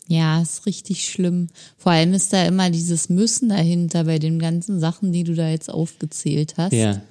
[0.07, 1.49] Ja, ist richtig schlimm.
[1.77, 5.49] Vor allem ist da immer dieses Müssen dahinter bei den ganzen Sachen, die du da
[5.49, 6.73] jetzt aufgezählt hast.
[6.73, 7.01] Ja.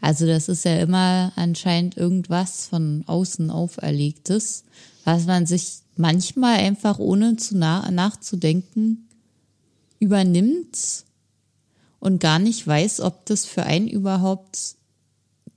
[0.00, 4.64] Also das ist ja immer anscheinend irgendwas von außen auferlegtes,
[5.04, 9.08] was man sich manchmal einfach ohne zu na nachzudenken
[9.98, 11.04] übernimmt
[12.00, 14.76] und gar nicht weiß, ob das für einen überhaupt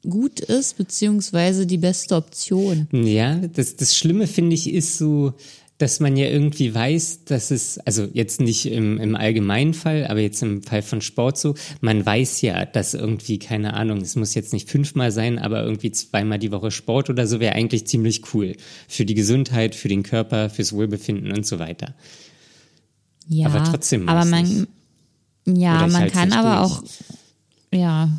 [0.09, 2.87] gut ist, beziehungsweise die beste Option.
[2.91, 5.33] Ja, das, das Schlimme finde ich ist so,
[5.77, 10.19] dass man ja irgendwie weiß, dass es, also jetzt nicht im, im allgemeinen Fall, aber
[10.21, 14.33] jetzt im Fall von Sport so, man weiß ja, dass irgendwie, keine Ahnung, es muss
[14.33, 18.33] jetzt nicht fünfmal sein, aber irgendwie zweimal die Woche Sport oder so wäre eigentlich ziemlich
[18.33, 18.55] cool.
[18.87, 21.93] Für die Gesundheit, für den Körper, fürs Wohlbefinden und so weiter.
[23.27, 24.09] Ja, aber trotzdem.
[24.09, 24.67] Aber man,
[25.45, 26.79] ja, man kann aber durch.
[26.79, 26.83] auch,
[27.71, 28.09] ja.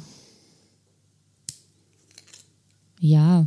[3.01, 3.47] Ja,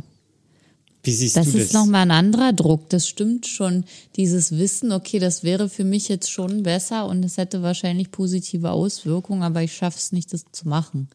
[1.02, 1.60] wie siehst das du das?
[1.60, 3.84] Das ist nochmal ein anderer Druck, das stimmt schon.
[4.16, 8.70] Dieses Wissen, okay, das wäre für mich jetzt schon besser und es hätte wahrscheinlich positive
[8.70, 11.08] Auswirkungen, aber ich schaffe es nicht, das zu machen.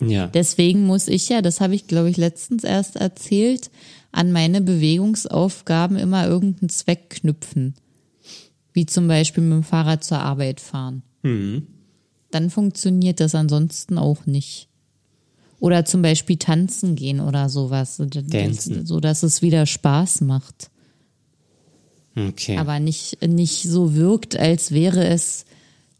[0.00, 0.26] Ja.
[0.26, 3.70] Deswegen muss ich ja, das habe ich, glaube ich, letztens erst erzählt,
[4.10, 7.74] an meine Bewegungsaufgaben immer irgendeinen Zweck knüpfen.
[8.72, 11.02] Wie zum Beispiel mit dem Fahrrad zur Arbeit fahren.
[11.22, 11.66] Mhm.
[12.32, 14.68] Dann funktioniert das ansonsten auch nicht.
[15.62, 17.96] Oder zum Beispiel tanzen gehen oder sowas.
[17.98, 18.84] Dancen.
[18.84, 20.72] So dass es wieder Spaß macht.
[22.16, 22.58] Okay.
[22.58, 25.44] Aber nicht, nicht so wirkt, als wäre es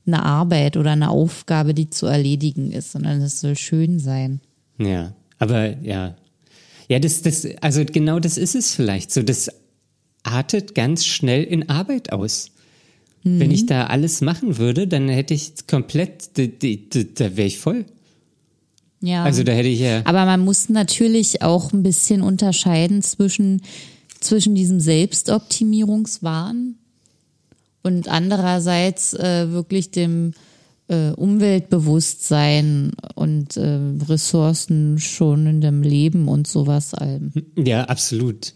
[0.04, 4.40] eine Arbeit oder eine Aufgabe, die zu erledigen ist, sondern es soll schön sein.
[4.78, 6.16] Ja, aber ja.
[6.88, 9.22] Ja, das, das, also genau das ist es vielleicht so.
[9.22, 9.48] Das
[10.24, 12.50] artet ganz schnell in Arbeit aus.
[13.22, 13.38] Mhm.
[13.38, 17.60] Wenn ich da alles machen würde, dann hätte ich komplett, da, da, da wäre ich
[17.60, 17.84] voll.
[19.02, 19.24] Ja.
[19.24, 20.02] Also da hätte ich ja.
[20.04, 23.60] Aber man muss natürlich auch ein bisschen unterscheiden zwischen,
[24.20, 26.76] zwischen diesem Selbstoptimierungswahn
[27.82, 30.32] und andererseits äh, wirklich dem
[30.88, 37.32] äh, Umweltbewusstsein und äh, ressourcenschonendem Leben und sowas allem.
[37.56, 38.54] Ja, absolut.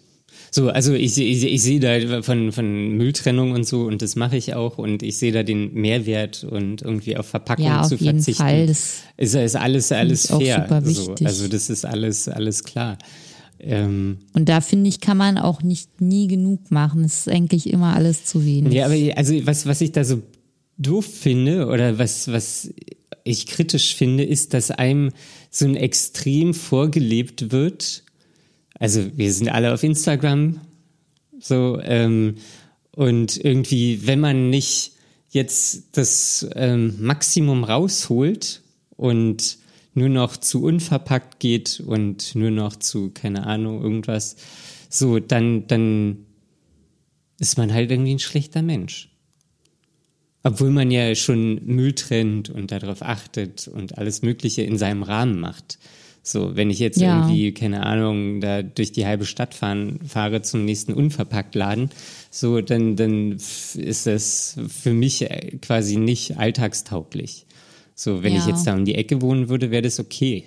[0.57, 4.39] So, also ich, ich, ich sehe da von, von Mülltrennung und so und das mache
[4.39, 7.97] ich auch und ich sehe da den Mehrwert und irgendwie auf Verpackung ja, auf zu
[7.97, 8.43] jeden verzichten.
[8.43, 8.67] Fall.
[8.67, 10.83] Das ist, ist alles, alles fair.
[10.83, 12.97] So, also das ist alles, alles klar.
[13.61, 17.05] Ähm, und da finde ich, kann man auch nicht nie genug machen.
[17.05, 18.73] Es ist eigentlich immer alles zu wenig.
[18.73, 20.23] Ja, aber also was, was ich da so
[20.79, 22.73] doof finde oder was, was
[23.25, 25.11] ich kritisch finde, ist, dass einem
[25.51, 28.05] so ein Extrem vorgelebt wird,
[28.79, 30.61] also wir sind alle auf Instagram
[31.39, 32.37] so ähm,
[32.93, 34.93] und irgendwie, wenn man nicht
[35.31, 38.63] jetzt das ähm, Maximum rausholt
[38.97, 39.59] und
[39.93, 44.37] nur noch zu unverpackt geht und nur noch zu, keine Ahnung, irgendwas,
[44.89, 46.27] so, dann, dann
[47.39, 49.11] ist man halt irgendwie ein schlechter Mensch.
[50.43, 55.41] Obwohl man ja schon Müll trennt und darauf achtet und alles Mögliche in seinem Rahmen
[55.41, 55.79] macht.
[56.29, 57.21] So, wenn ich jetzt ja.
[57.21, 61.91] irgendwie, keine Ahnung, da durch die halbe Stadt fahren, fahre zum nächsten Unverpacktladen,
[62.33, 67.47] so, dann, dann ist das für mich äh, quasi nicht alltagstauglich.
[67.95, 68.41] So, wenn ja.
[68.41, 70.47] ich jetzt da um die Ecke wohnen würde, wäre das okay.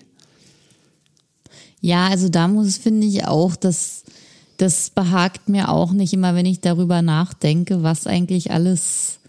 [1.79, 4.03] Ja, also da muss, finde ich auch, dass
[4.57, 9.19] das behagt mir auch nicht immer, wenn ich darüber nachdenke, was eigentlich alles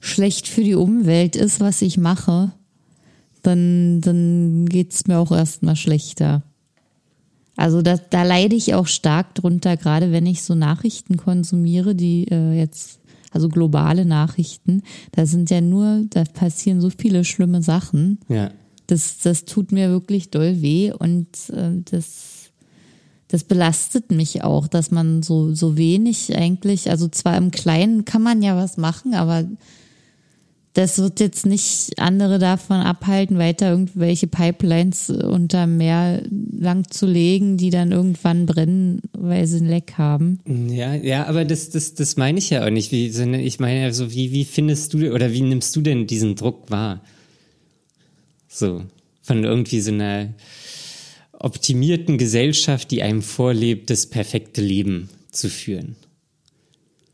[0.00, 2.52] schlecht für die Umwelt ist, was ich mache
[3.46, 6.42] dann, dann geht's mir auch erstmal schlechter.
[7.56, 12.28] Also da, da leide ich auch stark drunter, gerade wenn ich so Nachrichten konsumiere, die
[12.30, 13.00] äh, jetzt,
[13.32, 14.82] also globale Nachrichten,
[15.12, 18.18] da sind ja nur, da passieren so viele schlimme Sachen.
[18.28, 18.50] Ja.
[18.86, 22.50] Das, das tut mir wirklich doll weh und äh, das,
[23.28, 28.22] das belastet mich auch, dass man so, so wenig eigentlich, also zwar im Kleinen kann
[28.22, 29.44] man ja was machen, aber
[30.76, 37.56] das wird jetzt nicht andere davon abhalten, weiter irgendwelche Pipelines unter Meer lang zu legen,
[37.56, 40.38] die dann irgendwann brennen, weil sie ein Leck haben.
[40.68, 42.92] Ja, ja, aber das, das, das meine ich ja auch nicht.
[42.92, 46.34] Wie, sondern ich meine also, wie, wie findest du oder wie nimmst du denn diesen
[46.34, 47.02] Druck wahr?
[48.46, 48.82] So,
[49.22, 50.34] von irgendwie so einer
[51.32, 55.96] optimierten Gesellschaft, die einem vorlebt, das perfekte Leben zu führen.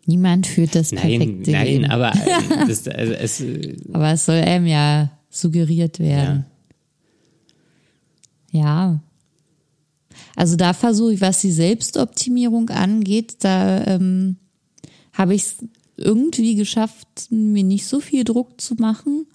[0.06, 1.82] Niemand führt das perfekte nein, Leben.
[1.82, 6.44] Nein, aber äh, das, also es, äh, aber es soll einem ja suggeriert werden.
[8.50, 8.60] Ja.
[8.60, 9.02] ja.
[10.34, 14.36] Also da versuche ich, was die Selbstoptimierung angeht, da ähm,
[15.12, 15.56] habe ich es
[15.96, 19.26] irgendwie geschafft, mir nicht so viel Druck zu machen,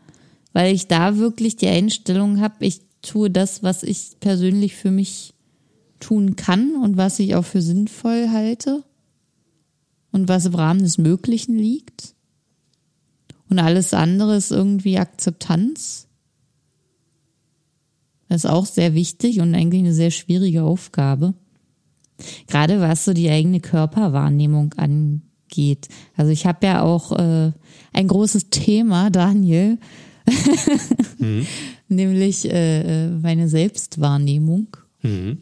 [0.54, 5.34] weil ich da wirklich die Einstellung habe, ich tue das, was ich persönlich für mich
[6.00, 8.84] tun kann und was ich auch für sinnvoll halte
[10.12, 12.16] und was im Rahmen des Möglichen liegt.
[13.50, 16.08] Und alles andere ist irgendwie Akzeptanz.
[18.28, 21.34] Das ist auch sehr wichtig und eigentlich eine sehr schwierige Aufgabe.
[22.48, 25.88] Gerade was so die eigene Körperwahrnehmung angeht.
[26.16, 27.52] Also ich habe ja auch äh,
[27.94, 29.78] ein großes Thema, Daniel,
[31.20, 31.46] mhm.
[31.88, 34.76] nämlich äh, äh, meine Selbstwahrnehmung.
[35.04, 35.38] Mhm.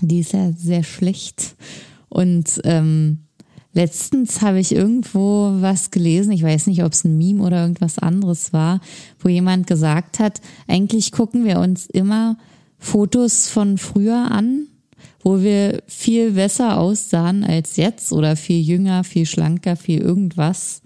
[0.00, 1.54] Die ist ja sehr schlecht.
[2.08, 3.23] Und ähm,
[3.74, 7.98] Letztens habe ich irgendwo was gelesen, ich weiß nicht, ob es ein Meme oder irgendwas
[7.98, 8.80] anderes war,
[9.18, 12.38] wo jemand gesagt hat, eigentlich gucken wir uns immer
[12.78, 14.68] Fotos von früher an,
[15.22, 20.82] wo wir viel besser aussahen als jetzt oder viel jünger, viel schlanker, viel irgendwas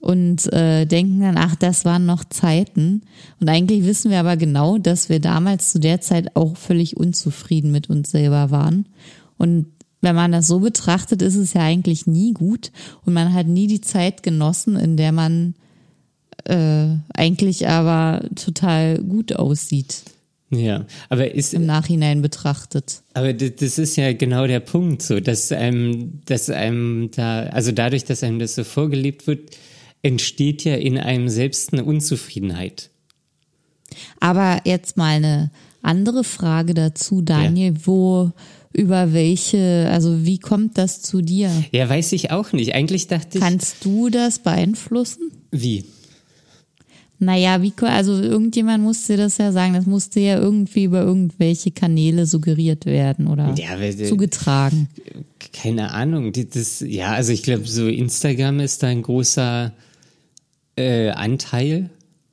[0.00, 3.02] und äh, denken dann, ach, das waren noch Zeiten.
[3.38, 7.70] Und eigentlich wissen wir aber genau, dass wir damals zu der Zeit auch völlig unzufrieden
[7.70, 8.86] mit uns selber waren.
[9.36, 9.66] Und
[10.00, 12.72] wenn man das so betrachtet, ist es ja eigentlich nie gut
[13.04, 15.54] und man hat nie die Zeit genossen, in der man
[16.44, 20.02] äh, eigentlich aber total gut aussieht.
[20.52, 23.02] Ja, aber ist im Nachhinein betrachtet.
[23.14, 28.04] Aber das ist ja genau der Punkt, so dass einem, dass einem da, also dadurch,
[28.04, 29.56] dass einem das so vorgelebt wird,
[30.02, 32.90] entsteht ja in einem selbst eine Unzufriedenheit.
[34.18, 35.50] Aber jetzt mal eine
[35.82, 37.86] andere Frage dazu, Daniel, ja.
[37.86, 38.32] wo
[38.72, 41.50] über welche, also wie kommt das zu dir?
[41.72, 42.74] Ja, weiß ich auch nicht.
[42.74, 43.44] Eigentlich dachte ich.
[43.44, 45.32] Kannst du das beeinflussen?
[45.50, 45.84] Wie?
[47.18, 52.24] Naja, wie, also irgendjemand musste das ja sagen, das musste ja irgendwie über irgendwelche Kanäle
[52.24, 54.88] suggeriert werden oder ja, weil, zugetragen.
[55.52, 56.32] Keine Ahnung.
[56.32, 59.72] Das, ja, also ich glaube, so Instagram ist da ein großer
[60.76, 61.90] äh, Anteil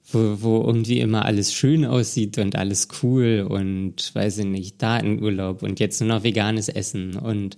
[0.10, 5.64] wo, wo irgendwie immer alles schön aussieht und alles cool und weiß ich nicht, Datenurlaub
[5.64, 7.58] und jetzt nur noch veganes Essen und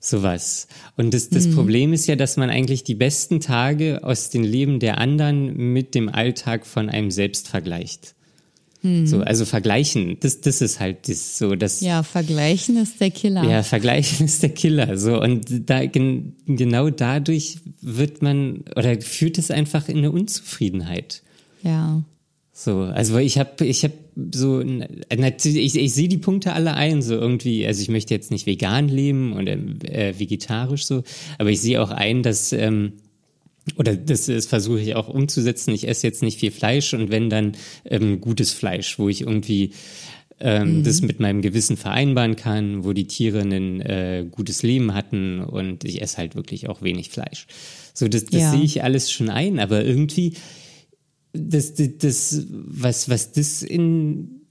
[0.00, 0.68] sowas.
[0.96, 1.54] Und das, das mhm.
[1.54, 5.94] Problem ist ja, dass man eigentlich die besten Tage aus dem Leben der anderen mit
[5.94, 8.14] dem Alltag von einem selbst vergleicht.
[8.82, 9.06] Mhm.
[9.06, 11.80] So, also vergleichen, das, das ist halt das so, das.
[11.80, 13.44] Ja, vergleichen ist der Killer.
[13.44, 14.98] Ja, vergleichen ist der Killer.
[14.98, 21.22] So, und da, gen, genau dadurch wird man, oder führt es einfach in eine Unzufriedenheit.
[21.62, 22.02] Ja.
[22.52, 23.92] So, also ich habe, ich habe
[24.32, 28.30] so, natürlich, ich, ich sehe die Punkte alle ein, so irgendwie, also ich möchte jetzt
[28.30, 31.02] nicht vegan leben oder äh, vegetarisch so,
[31.36, 32.94] aber ich sehe auch ein, dass, ähm,
[33.76, 37.28] oder das, das versuche ich auch umzusetzen, ich esse jetzt nicht viel Fleisch und wenn
[37.28, 37.52] dann
[37.84, 39.72] ähm, gutes Fleisch, wo ich irgendwie
[40.40, 40.84] ähm, mhm.
[40.84, 45.84] das mit meinem Gewissen vereinbaren kann, wo die Tiere ein äh, gutes Leben hatten und
[45.84, 47.46] ich esse halt wirklich auch wenig Fleisch.
[47.92, 48.50] So, das, das ja.
[48.50, 50.34] sehe ich alles schon ein, aber irgendwie
[51.36, 54.42] das, das, das, was, was das in,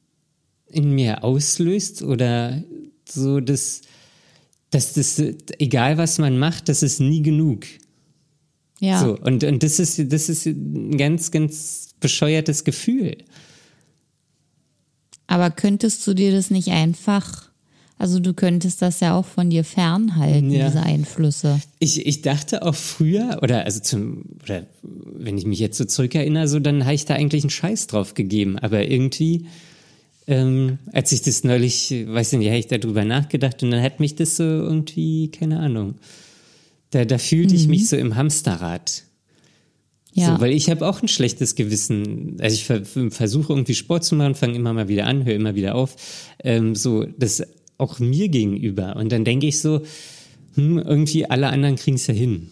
[0.67, 2.63] in mir auslöst oder
[3.07, 3.81] so, dass,
[4.69, 5.19] dass das,
[5.59, 7.65] egal was man macht, das ist nie genug.
[8.79, 8.99] Ja.
[8.99, 13.17] So, und, und das ist, das ist ein ganz, ganz bescheuertes Gefühl.
[15.27, 17.44] Aber könntest du dir das nicht einfach
[17.97, 20.67] also du könntest das ja auch von dir fernhalten, ja.
[20.67, 21.61] diese Einflüsse.
[21.79, 26.47] Ich, ich dachte auch früher, oder also zum, oder wenn ich mich jetzt so zurückerinnere,
[26.47, 28.59] so dann habe ich da eigentlich einen Scheiß drauf gegeben.
[28.59, 29.45] Aber irgendwie,
[30.27, 34.15] ähm, als ich das neulich, weiß nicht, habe ich darüber nachgedacht und dann hat mich
[34.15, 35.95] das so irgendwie, keine Ahnung.
[36.91, 37.59] Da, da fühlte mhm.
[37.61, 39.03] ich mich so im Hamsterrad.
[40.11, 40.35] Ja.
[40.35, 42.37] So, weil ich habe auch ein schlechtes Gewissen.
[42.39, 45.55] Also ich ver versuche irgendwie Sport zu machen, fange immer mal wieder an, höre immer
[45.55, 45.95] wieder auf.
[46.43, 47.41] Ähm, so, das
[47.77, 48.95] auch mir gegenüber.
[48.95, 49.81] Und dann denke ich so,
[50.55, 52.49] hm, irgendwie alle anderen kriegen es ja hin.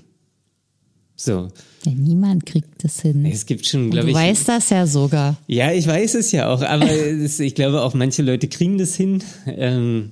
[1.15, 1.47] So.
[1.85, 3.25] Ja, niemand kriegt das hin.
[3.25, 4.15] Es gibt schon, glaube du ich.
[4.17, 5.37] weißt das ja sogar.
[5.47, 8.95] Ja, ich weiß es ja auch, aber es, ich glaube auch manche Leute kriegen das
[8.95, 9.23] hin.
[9.45, 10.11] Ähm,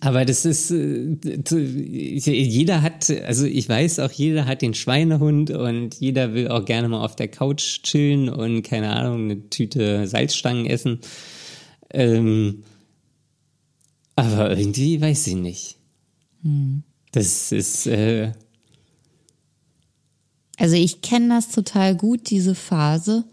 [0.00, 1.16] aber das ist, äh,
[1.56, 6.88] jeder hat, also ich weiß auch, jeder hat den Schweinehund und jeder will auch gerne
[6.88, 10.98] mal auf der Couch chillen und keine Ahnung, eine Tüte Salzstangen essen.
[11.92, 12.62] Ähm,
[14.20, 15.76] aber irgendwie weiß ich nicht.
[17.12, 18.32] Das ist, äh,
[20.56, 23.24] Also ich kenne das total gut, diese Phase.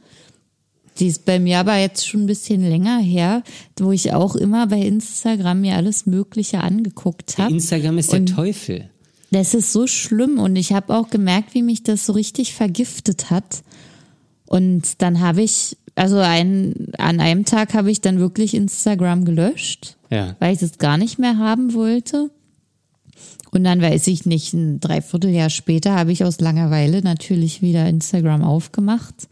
[1.00, 3.44] Die ist bei mir aber jetzt schon ein bisschen länger her,
[3.80, 7.54] wo ich auch immer bei Instagram mir alles Mögliche angeguckt habe.
[7.54, 8.90] Instagram ist der Und- Teufel.
[9.30, 13.30] Das ist so schlimm und ich habe auch gemerkt, wie mich das so richtig vergiftet
[13.30, 13.62] hat.
[14.48, 19.98] Und dann habe ich, also ein, an einem Tag habe ich dann wirklich Instagram gelöscht,
[20.10, 20.36] Ja.
[20.40, 22.32] weil ich das gar nicht mehr haben wollte.
[23.52, 28.44] Und dann weiß ich nicht, ein Dreivierteljahr später habe ich aus Langeweile natürlich wieder Instagram
[28.44, 29.28] aufgemacht.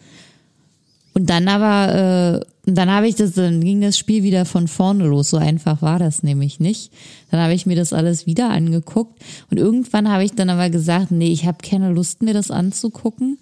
[1.14, 4.68] Und dann aber, äh, und dann habe ich das, dann ging das Spiel wieder von
[4.68, 5.30] vorne los.
[5.30, 6.92] So einfach war das nämlich nicht.
[7.32, 11.12] Dann habe ich mir das alles wieder angeguckt und irgendwann habe ich dann aber gesagt,
[11.12, 13.38] nee, ich habe keine Lust mir das anzugucken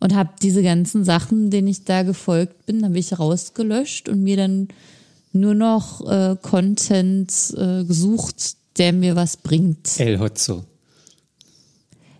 [0.00, 4.36] und habe diese ganzen Sachen, denen ich da gefolgt bin, habe ich rausgelöscht und mir
[4.36, 4.68] dann
[5.32, 9.98] nur noch äh, Content äh, gesucht, der mir was bringt.
[10.00, 10.64] El Hotzo.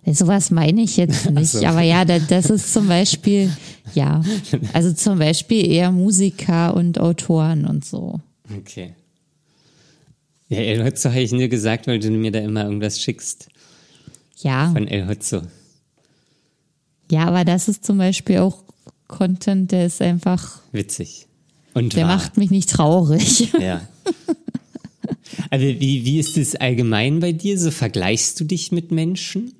[0.07, 1.51] Sowas meine ich jetzt nicht.
[1.53, 1.65] so.
[1.65, 3.51] Aber ja, da- das ist zum Beispiel,
[3.95, 4.23] ja,
[4.73, 8.21] also zum Beispiel eher Musiker und Autoren und so.
[8.57, 8.95] Okay.
[10.49, 13.49] Ja, El Hotzo habe ich nur gesagt, weil du mir da immer irgendwas schickst
[14.39, 15.43] Ja, von El Hotzo.
[17.11, 18.63] Ja, aber das ist zum Beispiel auch
[19.09, 21.27] Content, der ist einfach, Witzig.
[21.75, 22.17] Und der wahr.
[22.17, 23.53] macht mich nicht traurig.
[23.61, 23.83] Ja.
[25.51, 27.59] Aber wie, wie ist es allgemein bei dir?
[27.59, 29.53] So vergleichst du dich mit Menschen?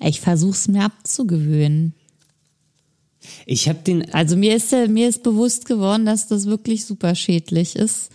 [0.00, 1.94] Ich versuch's mir abzugewöhnen.
[3.46, 4.12] Ich habe den.
[4.14, 8.10] Also mir ist ja, mir ist bewusst geworden, dass das wirklich super schädlich ist.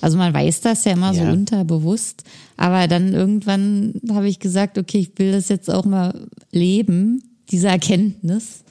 [0.00, 1.26] Also man weiß das ja immer Ja.
[1.26, 2.24] so unterbewusst,
[2.56, 7.22] aber dann irgendwann habe ich gesagt, okay, ich will das jetzt auch mal leben,
[7.52, 8.64] diese Erkenntnis.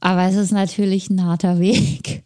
[0.00, 2.22] Aber es ist natürlich ein harter Weg.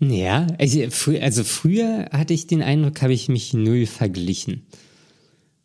[0.00, 4.66] Ja, also, frü- also früher hatte ich den Eindruck, habe ich mich null verglichen.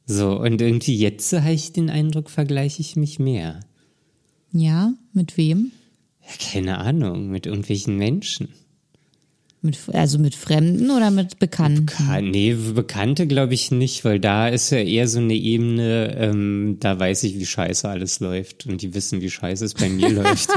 [0.05, 3.59] So, und irgendwie jetzt habe ich den Eindruck, vergleiche ich mich mehr.
[4.53, 5.71] Ja, mit wem?
[6.21, 8.49] Ja, keine Ahnung, mit irgendwelchen Menschen.
[9.67, 11.85] Mit, also mit Fremden oder mit Bekannten?
[12.09, 16.77] Ah, nee, Bekannte glaube ich nicht, weil da ist ja eher so eine Ebene, ähm,
[16.79, 20.09] da weiß ich, wie scheiße alles läuft und die wissen, wie scheiße es bei mir
[20.23, 20.49] läuft.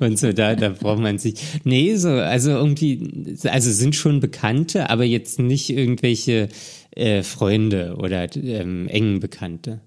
[0.00, 1.34] und so, da, da braucht man sich.
[1.62, 6.48] Nee, so, also irgendwie, also sind schon Bekannte, aber jetzt nicht irgendwelche
[6.96, 9.80] äh, Freunde oder ähm, engen Bekannte.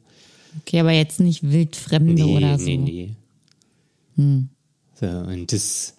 [0.61, 2.65] Okay, aber jetzt nicht wildfremde Nee, oder so.
[2.65, 3.11] nee,
[4.15, 4.43] nee.
[4.97, 5.95] So, und das.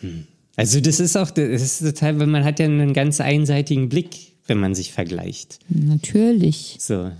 [0.00, 0.26] Hm.
[0.56, 4.32] Also, das ist auch, das ist total, weil man hat ja einen ganz einseitigen Blick,
[4.46, 5.58] wenn man sich vergleicht.
[5.68, 6.76] Natürlich.
[6.78, 7.10] So.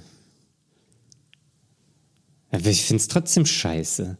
[2.51, 4.19] Aber ich finde es trotzdem scheiße.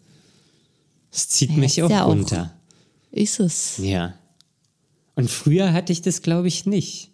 [1.13, 2.55] Es zieht Ja, mich auch ja auch- runter.
[3.11, 3.77] Ist es.
[3.79, 4.15] Ja.
[5.15, 7.11] Und früher hatte ich das, glaube ich, nicht.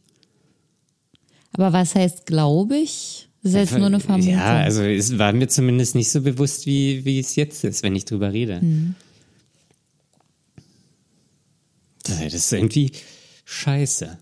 [1.52, 3.28] Aber was heißt, glaube ich?
[3.42, 4.32] Das ist jetzt nur eine Vermutung.
[4.34, 7.96] Ja, also es war mir zumindest nicht so bewusst, wie, wie es jetzt ist, wenn
[7.96, 8.60] ich drüber rede.
[8.60, 8.94] Mhm.
[12.08, 12.92] Das ist irgendwie
[13.44, 14.18] scheiße.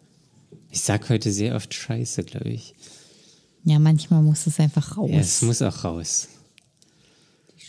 [0.70, 2.74] Ich sag heute sehr oft scheiße, glaube ich.
[3.64, 5.10] Ja, manchmal muss es einfach raus.
[5.12, 6.28] Ja, es muss auch raus.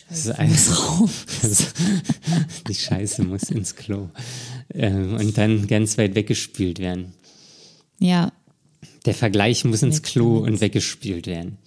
[0.09, 1.74] Das ist ein- muss raus.
[2.68, 4.09] Die Scheiße muss ins Klo.
[4.74, 7.13] Ähm, und dann ganz weit weggespült werden.
[7.99, 8.32] Ja,
[9.05, 11.57] Der Vergleich muss ins Klo und weggespült werden.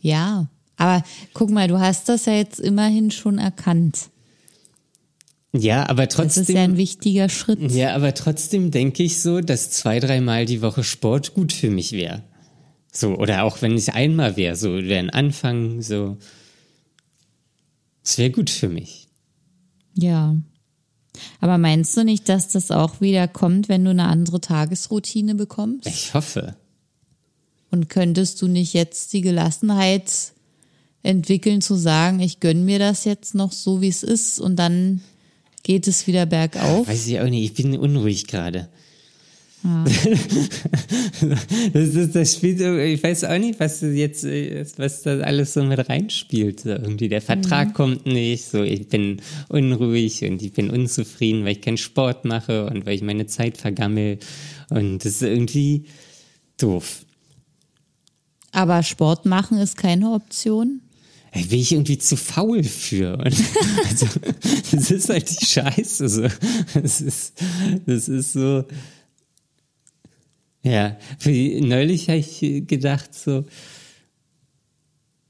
[0.00, 0.48] ja.
[0.80, 1.02] Aber
[1.34, 4.10] guck mal, du hast das ja jetzt immerhin schon erkannt.
[5.52, 6.56] Ja, aber Das ist ja trotzdem.
[6.56, 7.70] ein wichtiger Schritt.
[7.72, 11.92] Ja, aber trotzdem denke ich so, dass zwei, dreimal die Woche Sport gut für mich
[11.92, 12.22] wäre.
[12.92, 16.18] So, oder auch wenn es einmal wäre, so wäre ein Anfang, so.
[18.04, 19.08] Es wäre gut für mich.
[19.94, 20.36] Ja.
[21.40, 25.86] Aber meinst du nicht, dass das auch wieder kommt, wenn du eine andere Tagesroutine bekommst?
[25.86, 26.56] Ich hoffe.
[27.70, 30.10] Und könntest du nicht jetzt die Gelassenheit
[31.02, 35.02] entwickeln, zu sagen, ich gönn mir das jetzt noch so, wie es ist, und dann
[35.62, 36.88] geht es wieder bergauf?
[36.88, 38.68] Weiß ich auch nicht, ich bin unruhig gerade.
[41.72, 44.24] das, ist, das spielt, ich weiß auch nicht, was jetzt,
[44.78, 46.64] was da alles so mit reinspielt.
[46.64, 51.60] Irgendwie der Vertrag kommt nicht, so ich bin unruhig und ich bin unzufrieden, weil ich
[51.60, 54.18] keinen Sport mache und weil ich meine Zeit vergammel.
[54.70, 55.86] Und das ist irgendwie
[56.56, 57.04] doof.
[58.52, 60.82] Aber Sport machen ist keine Option.
[61.32, 63.18] Da bin ich irgendwie zu faul für.
[63.18, 63.26] Und
[63.88, 64.06] also,
[64.72, 66.08] das ist halt die Scheiße.
[66.08, 66.28] So.
[66.74, 67.34] Das, ist,
[67.86, 68.64] das ist so.
[70.62, 73.44] Ja, neulich habe ich gedacht, so.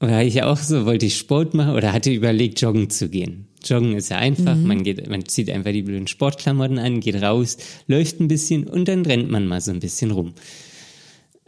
[0.01, 3.47] Oder habe ich auch so, wollte ich Sport machen oder hatte überlegt, joggen zu gehen.
[3.65, 4.67] Joggen ist ja einfach, mhm.
[4.67, 8.87] man geht, man zieht einfach die blöden Sportklamotten an, geht raus, läuft ein bisschen und
[8.87, 10.33] dann rennt man mal so ein bisschen rum.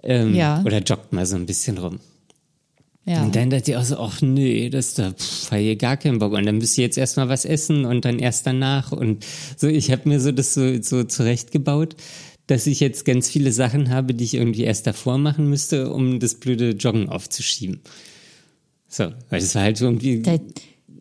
[0.04, 0.62] Ähm, ja.
[0.66, 2.00] Oder joggt mal so ein bisschen rum.
[3.06, 3.24] Ja.
[3.24, 6.34] Und dann dachte ich auch so, ach nee, das da pff, hier gar keinen Bock.
[6.34, 8.92] Und dann müsst ihr jetzt erstmal was essen und dann erst danach.
[8.92, 9.26] Und
[9.58, 11.96] so, ich habe mir so das so, so zurechtgebaut,
[12.46, 16.20] dass ich jetzt ganz viele Sachen habe, die ich irgendwie erst davor machen müsste, um
[16.20, 17.82] das blöde Joggen aufzuschieben.
[18.88, 20.22] So, weil das war halt irgendwie.
[20.22, 20.38] Da,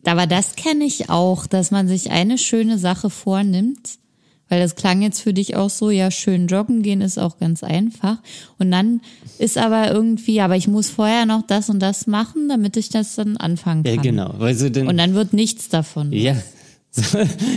[0.04, 3.98] aber das kenne ich auch, dass man sich eine schöne Sache vornimmt
[4.50, 7.62] weil das klang jetzt für dich auch so, ja, schön joggen gehen ist auch ganz
[7.62, 8.18] einfach.
[8.58, 9.00] Und dann
[9.38, 13.14] ist aber irgendwie, aber ich muss vorher noch das und das machen, damit ich das
[13.14, 13.94] dann anfangen kann.
[13.94, 14.30] Ja, genau.
[14.40, 16.12] Also dann, und dann wird nichts davon.
[16.12, 16.36] Ja.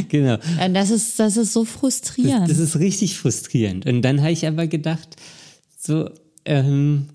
[0.10, 0.38] Genau.
[0.64, 2.52] Und das ist, das ist so frustrierend.
[2.52, 3.88] Das, das ist richtig frustrierend.
[3.88, 5.16] Und dann habe ich aber gedacht,
[5.76, 6.12] so,
[6.46, 7.08] ähm,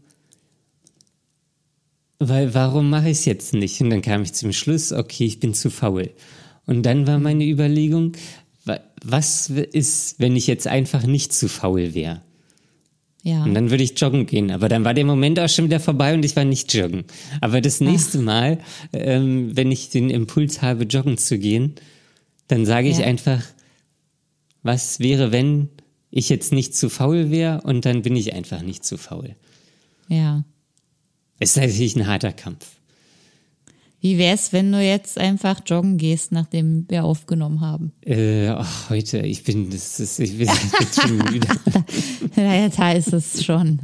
[2.19, 3.81] weil warum mache ich es jetzt nicht?
[3.81, 6.11] Und dann kam ich zum Schluss, okay, ich bin zu faul.
[6.67, 8.17] Und dann war meine Überlegung,
[9.03, 12.23] was ist, wenn ich jetzt einfach nicht zu faul wäre?
[13.23, 13.43] Ja.
[13.45, 14.51] Und dann würde ich joggen gehen.
[14.51, 17.05] Aber dann war der Moment auch schon wieder vorbei und ich war nicht joggen.
[17.41, 18.23] Aber das nächste Ach.
[18.23, 18.59] Mal,
[18.93, 21.75] ähm, wenn ich den Impuls habe, joggen zu gehen,
[22.47, 23.07] dann sage ich ja.
[23.07, 23.43] einfach,
[24.63, 25.69] was wäre, wenn
[26.11, 29.37] ich jetzt nicht zu faul wäre und dann bin ich einfach nicht zu faul.
[30.09, 30.45] Ja.
[31.39, 32.78] Es ist natürlich ein harter Kampf.
[34.01, 37.93] Wie wär's, wenn du jetzt einfach joggen gehst, nachdem wir aufgenommen haben?
[38.07, 40.49] Äh, ach, heute, ich bin, das ist, ich bin
[40.81, 41.49] jetzt schon müde.
[42.37, 43.81] naja, da ist es schon.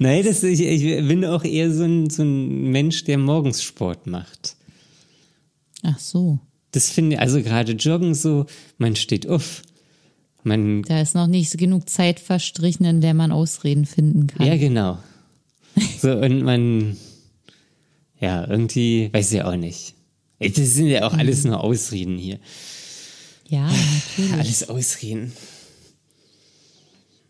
[0.00, 4.08] Nein, das, ich, ich bin auch eher so ein, so ein Mensch, der morgens Sport
[4.08, 4.56] macht.
[5.84, 6.40] Ach so.
[6.72, 8.46] Das finde ich, also gerade joggen so,
[8.78, 9.62] man steht auf.
[10.42, 14.46] Man, da ist noch nicht genug Zeit verstrichen, in der man Ausreden finden kann.
[14.46, 14.98] Ja, genau.
[16.00, 16.96] So, und man,
[18.22, 19.94] ja, irgendwie, weiß ich auch nicht.
[20.38, 21.50] Das sind ja auch alles mhm.
[21.50, 22.38] nur Ausreden hier.
[23.48, 23.68] Ja,
[24.16, 24.32] natürlich.
[24.32, 25.32] Alles Ausreden.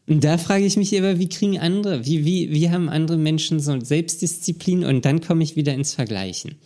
[0.07, 3.59] Und da frage ich mich aber, wie kriegen andere, wie, wie, wie haben andere Menschen
[3.59, 6.57] so Selbstdisziplin und dann komme ich wieder ins Vergleichen.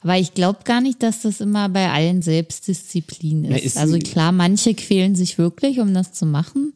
[0.00, 3.50] Aber ich glaube gar nicht, dass das immer bei allen Selbstdisziplin ist.
[3.50, 6.72] Na, ist also klar, manche quälen sich wirklich, um das zu machen.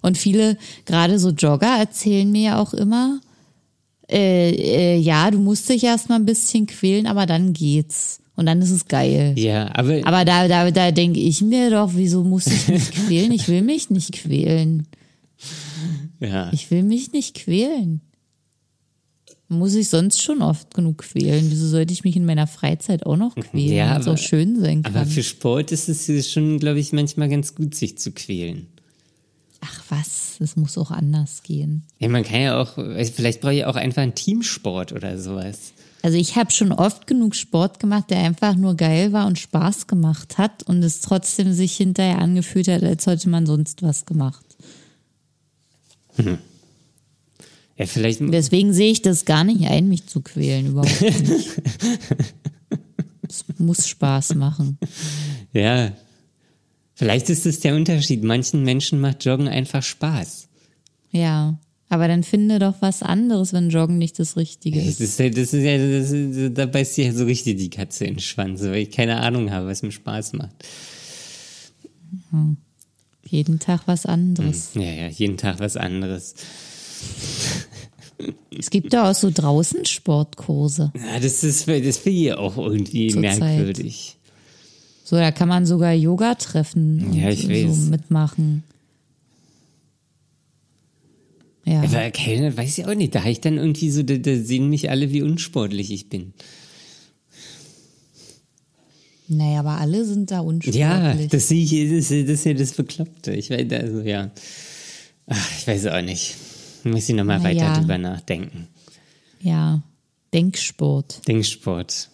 [0.00, 0.56] Und viele,
[0.86, 3.20] gerade so Jogger, erzählen mir ja auch immer,
[4.12, 8.20] äh, äh, ja, du musst dich erstmal ein bisschen quälen, aber dann geht's.
[8.34, 9.34] Und dann ist es geil.
[9.36, 10.00] Ja, aber.
[10.04, 13.32] Aber da, da, da denke ich mir doch, wieso muss ich mich quälen?
[13.32, 14.86] Ich will mich nicht quälen.
[16.20, 16.50] Ja.
[16.52, 18.00] Ich will mich nicht quälen.
[19.48, 21.50] Muss ich sonst schon oft genug quälen?
[21.50, 23.72] Wieso sollte ich mich in meiner Freizeit auch noch quälen?
[23.74, 24.96] Ja, aber, auch schön sein kann.
[24.96, 28.68] Aber für Sport ist es schon, glaube ich, manchmal ganz gut, sich zu quälen.
[29.64, 31.84] Ach was, es muss auch anders gehen.
[32.00, 35.72] Ja, man kann ja auch, vielleicht brauche ich auch einfach einen Teamsport oder sowas.
[36.02, 39.86] Also ich habe schon oft genug Sport gemacht, der einfach nur geil war und Spaß
[39.86, 44.44] gemacht hat und es trotzdem sich hinterher angefühlt hat, als hätte man sonst was gemacht.
[46.16, 46.38] Hm.
[47.78, 48.20] Ja, vielleicht.
[48.20, 51.50] Deswegen sehe ich das gar nicht ein, mich zu quälen, überhaupt nicht.
[53.28, 54.78] es muss Spaß machen.
[55.52, 55.92] Ja,
[57.02, 58.22] Vielleicht ist es der Unterschied.
[58.22, 60.46] Manchen Menschen macht Joggen einfach Spaß.
[61.10, 61.58] Ja.
[61.88, 65.00] Aber dann finde doch was anderes, wenn Joggen nicht das Richtige ist.
[65.00, 68.04] Das ist, das ist ja, das ist, da beißt sich ja so richtig die Katze
[68.04, 70.54] in den Schwanz, weil ich keine Ahnung habe, was mir Spaß macht.
[72.30, 72.56] Hm.
[73.26, 74.74] Jeden Tag was anderes.
[74.74, 74.82] Hm.
[74.82, 76.36] Ja, ja, jeden Tag was anderes.
[78.56, 80.92] Es gibt ja auch so draußen Sportkurse.
[80.94, 84.12] Ja, das ist, das finde ich auch irgendwie Zur merkwürdig.
[84.12, 84.21] Zeit.
[85.12, 87.76] So, da kann man sogar Yoga-Treffen ja, ich weiß.
[87.76, 88.64] so mitmachen.
[91.66, 91.82] Ja.
[91.82, 93.14] Aber keine, weiß ich auch nicht.
[93.14, 96.32] Da habe ich dann irgendwie so, da, da sehen mich alle, wie unsportlich ich bin.
[99.28, 100.80] Naja, aber alle sind da unsportlich.
[100.80, 103.34] Ja, das sehe ich, das, das ist ja das Bekloppte.
[103.34, 104.30] Ich weiß, also, ja.
[105.26, 106.36] Ach, ich weiß auch nicht.
[106.84, 107.78] Muss ich nochmal weiter ja.
[107.78, 108.66] drüber nachdenken.
[109.42, 109.82] Ja,
[110.32, 111.28] Denksport.
[111.28, 112.08] Denksport.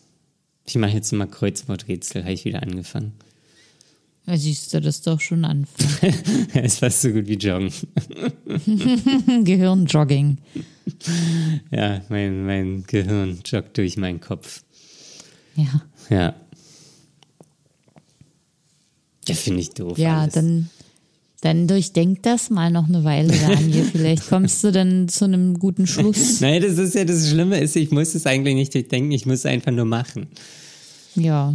[0.68, 3.12] Ich mache jetzt mal Kreuzworträtsel, habe ich wieder angefangen.
[4.26, 6.14] Ja, siehst du das doch schon anfangen.
[6.52, 7.72] Es ist fast so gut wie Joggen.
[9.44, 10.36] Gehirnjogging.
[11.70, 14.62] Ja, mein, mein Gehirn joggt durch meinen Kopf.
[15.56, 15.82] Ja.
[16.10, 16.34] Ja.
[19.26, 19.96] Ja, finde ich doof.
[19.96, 20.34] Ja, alles.
[20.34, 20.68] dann,
[21.40, 23.84] Dann durchdenk das mal noch eine Weile, Daniel.
[23.92, 26.42] Vielleicht kommst du dann zu einem guten Schluss.
[26.42, 29.38] Nein, das ist ja das Schlimme, ist, ich muss es eigentlich nicht durchdenken, ich muss
[29.40, 30.26] es einfach nur machen.
[31.20, 31.54] Ja.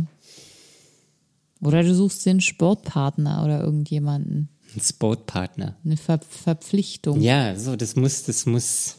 [1.62, 4.50] Oder du suchst den Sportpartner oder irgendjemanden.
[4.76, 5.76] Ein Sportpartner.
[5.86, 7.22] Eine Ver Verpflichtung.
[7.22, 8.98] Ja, so, das muss, das muss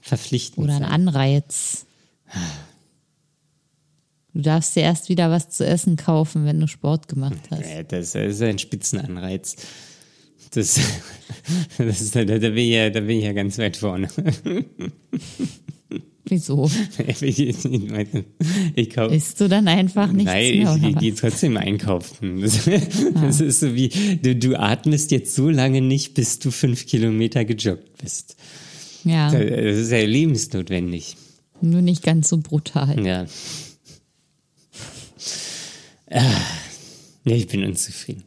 [0.00, 0.90] verpflichtend Oder ein sein.
[0.90, 1.86] Anreiz.
[4.32, 7.68] Du darfst dir erst wieder was zu essen kaufen, wenn du Sport gemacht hast.
[7.68, 9.56] Ja, das ist ein Spitzenanreiz.
[10.52, 10.80] Das,
[11.78, 14.08] das, da, da, bin ich ja, da bin ich ja ganz weit vorne.
[16.26, 16.70] Wieso?
[18.76, 20.76] Ich, kauf, Isst du dann einfach nichts Nein, mehr?
[20.76, 22.40] ich, ich gehe trotzdem einkaufen.
[22.42, 22.68] Das,
[23.14, 23.88] das ist so wie,
[24.22, 28.36] du, du atmest jetzt so lange nicht, bis du fünf Kilometer gejoggt bist.
[29.04, 31.16] ja, Das ist ja lebensnotwendig.
[31.60, 33.04] nur nicht ganz so brutal.
[33.04, 33.26] Ja.
[36.10, 36.40] Ah,
[37.24, 38.24] Ja, ich bin unzufrieden.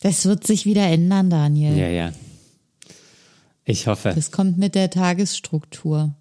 [0.00, 1.76] Das wird sich wieder ändern, Daniel.
[1.76, 2.12] Ja, ja.
[3.68, 4.12] Ich hoffe.
[4.14, 6.14] Das kommt mit der Tagesstruktur.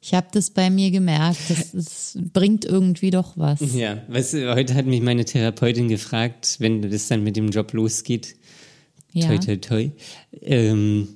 [0.00, 1.38] Ich habe das bei mir gemerkt.
[1.48, 3.60] Das, das bringt irgendwie doch was.
[3.74, 7.72] Ja, weißt du, heute hat mich meine Therapeutin gefragt, wenn das dann mit dem Job
[7.74, 8.36] losgeht,
[9.12, 9.26] Ja.
[9.28, 9.90] toi, toi, toi,
[10.40, 11.08] ähm,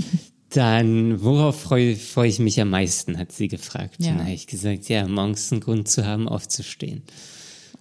[0.48, 3.96] dann, worauf freue freu ich mich am meisten, hat sie gefragt.
[3.98, 4.12] Ja.
[4.12, 7.02] Dann habe ich gesagt, ja, morgens einen Grund zu haben, aufzustehen.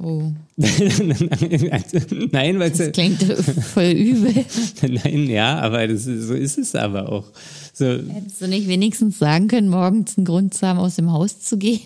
[0.04, 0.70] Oh, nein,
[2.60, 4.46] weil das klingt voll übel.
[5.04, 7.26] nein, ja, aber das so ist es aber auch.
[7.74, 11.40] So, Hättest du nicht wenigstens sagen können, morgens einen Grund zu haben, aus dem Haus
[11.40, 11.80] zu gehen?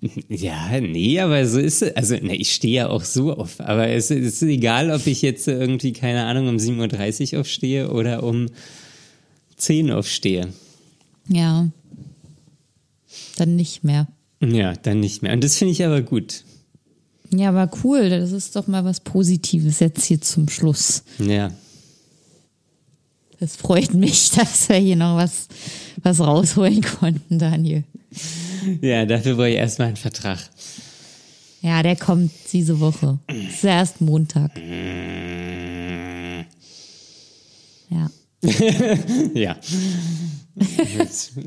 [0.28, 1.96] Ja, nee, aber so ist es.
[1.96, 3.60] Also, ne, ich stehe ja auch so auf.
[3.60, 8.22] Aber es ist egal, ob ich jetzt irgendwie, keine Ahnung, um 7.30 Uhr aufstehe oder
[8.22, 8.48] um
[9.56, 10.52] 10 Uhr aufstehe.
[11.28, 11.70] Ja.
[13.36, 14.06] Dann nicht mehr.
[14.42, 15.32] Ja, dann nicht mehr.
[15.32, 16.44] Und das finde ich aber gut.
[17.30, 18.10] Ja, aber cool.
[18.10, 21.02] Das ist doch mal was Positives jetzt hier zum Schluss.
[21.18, 21.50] Ja.
[23.40, 25.48] Das freut mich, dass wir hier noch was,
[26.02, 27.84] was rausholen konnten, Daniel.
[28.80, 30.38] Ja, dafür brauche ich erstmal einen Vertrag.
[31.60, 33.18] Ja, der kommt diese Woche.
[33.28, 34.52] Ist ja erst Montag.
[37.90, 38.10] Ja.
[39.34, 39.56] Ja.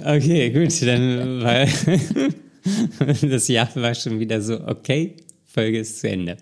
[0.06, 1.66] okay, gut, dann war
[3.30, 5.16] das Jahr war schon wieder so, okay,
[5.52, 6.38] Folge ist zu Ende.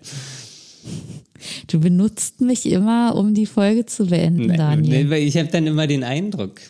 [1.68, 5.04] Du benutzt mich immer, um die Folge zu beenden, Daniel.
[5.04, 6.60] Nee, weil ich habe dann immer den Eindruck.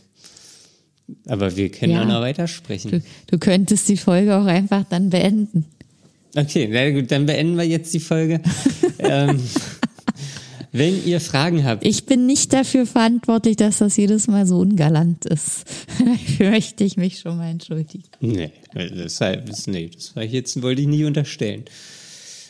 [1.26, 2.02] Aber wir können Ja.
[2.02, 2.90] auch noch weitersprechen.
[2.90, 5.64] Du, du könntest die Folge auch einfach dann beenden.
[6.36, 8.40] Okay, na gut, dann beenden wir jetzt die Folge.
[8.98, 9.40] ähm,
[10.70, 15.24] wenn ihr Fragen habt, Ich bin nicht dafür verantwortlich, dass das jedes Mal so ungalant
[15.24, 15.64] ist.
[15.98, 18.04] Dafür möchte ich mich schon mal entschuldigen.
[18.20, 21.64] nee, das, war- das, nee, das war ich jetzt, wollte ich nie unterstellen.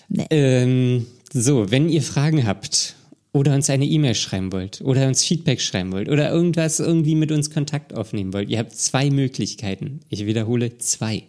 [0.09, 0.27] Nee.
[0.31, 2.97] Ähm, so, wenn ihr Fragen habt
[3.33, 7.31] oder uns eine E-Mail schreiben wollt oder uns Feedback schreiben wollt oder irgendwas irgendwie mit
[7.31, 10.01] uns Kontakt aufnehmen wollt, ihr habt zwei Möglichkeiten.
[10.09, 11.25] Ich wiederhole zwei.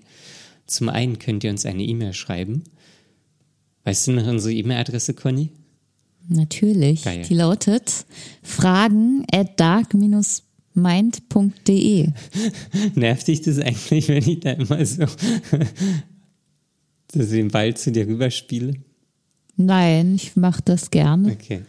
[0.65, 2.63] Zum einen könnt ihr uns eine E-Mail schreiben.
[3.83, 5.49] Weißt du noch unsere E-Mail-Adresse, Conny?
[6.29, 7.03] Natürlich.
[7.03, 7.23] Geil.
[7.27, 8.05] Die lautet
[8.43, 12.07] fragen at dark-mind.de.
[12.95, 15.05] Nervt dich das eigentlich, wenn ich da immer so,
[17.13, 18.73] so den Ball zu dir rüberspiele?
[19.55, 21.31] Nein, ich mache das gerne.
[21.33, 21.61] Okay.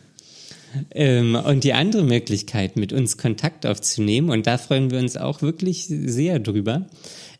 [0.93, 5.43] Ähm, und die andere Möglichkeit, mit uns Kontakt aufzunehmen, und da freuen wir uns auch
[5.43, 6.87] wirklich sehr drüber,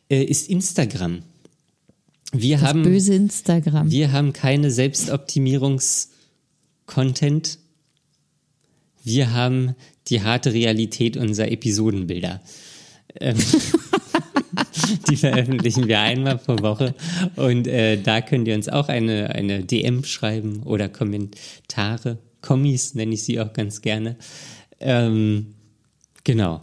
[0.09, 1.21] äh, ist Instagram.
[2.33, 3.91] Wir Das haben, böse Instagram.
[3.91, 7.59] wir haben keine Selbstoptimierungs-Content.
[9.03, 9.75] Wir haben
[10.09, 12.41] die harte Realität unserer Episodenbilder.
[13.21, 13.37] Ähm,
[15.11, 16.95] die veröffentlichen wir einmal pro Woche.
[17.37, 22.19] Und äh, da könnt ihr uns auch eine, eine DM schreiben oder Kommentare.
[22.41, 24.17] Kommis nenne ich sie auch ganz gerne.
[24.81, 25.55] Ähm,
[26.25, 26.63] genau.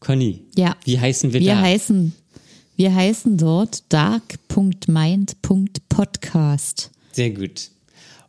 [0.00, 0.76] Conny, Ja.
[0.84, 1.60] wie heißen wir, Wir da?
[1.60, 2.12] heißen,
[2.76, 6.90] wir heißen dort dark.mind.podcast.
[7.12, 7.70] Sehr gut.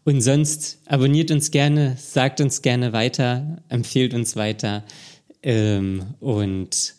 [0.03, 4.83] Und sonst abonniert uns gerne, sagt uns gerne weiter, empfiehlt uns weiter
[5.43, 6.95] ähm, und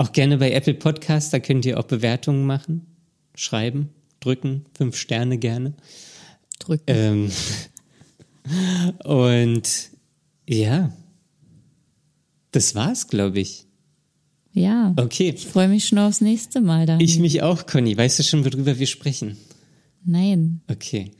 [0.00, 2.86] auch gerne bei Apple Podcast, da könnt ihr auch Bewertungen machen,
[3.34, 3.90] schreiben,
[4.20, 5.74] drücken, fünf Sterne gerne.
[6.58, 6.84] Drücken.
[6.86, 7.30] Ähm,
[9.04, 9.90] und
[10.48, 10.90] ja,
[12.50, 13.66] das war's, glaube ich.
[14.54, 14.94] ja.
[14.96, 17.00] Okay, Ich freue mich schon aufs nächste Mal dann.
[17.00, 17.94] ich mich auch, Conny.
[17.94, 19.36] Weißt du schon, worüber wir sprechen?
[20.02, 20.62] Nein.
[20.66, 21.10] Okay.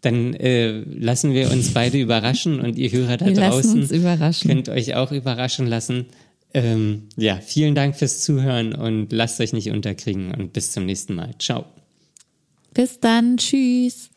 [0.00, 3.88] Dann äh, lassen wir uns beide überraschen und ihr Hörer da Wir draußen
[4.46, 6.06] könnt euch auch überraschen lassen.
[6.54, 11.14] Ähm, ja, vielen Dank fürs Zuhören und lasst euch nicht unterkriegen und bis zum nächsten
[11.14, 11.34] Mal.
[11.38, 11.66] Ciao.
[12.72, 13.36] Bis dann.
[13.36, 14.10] Tschüss.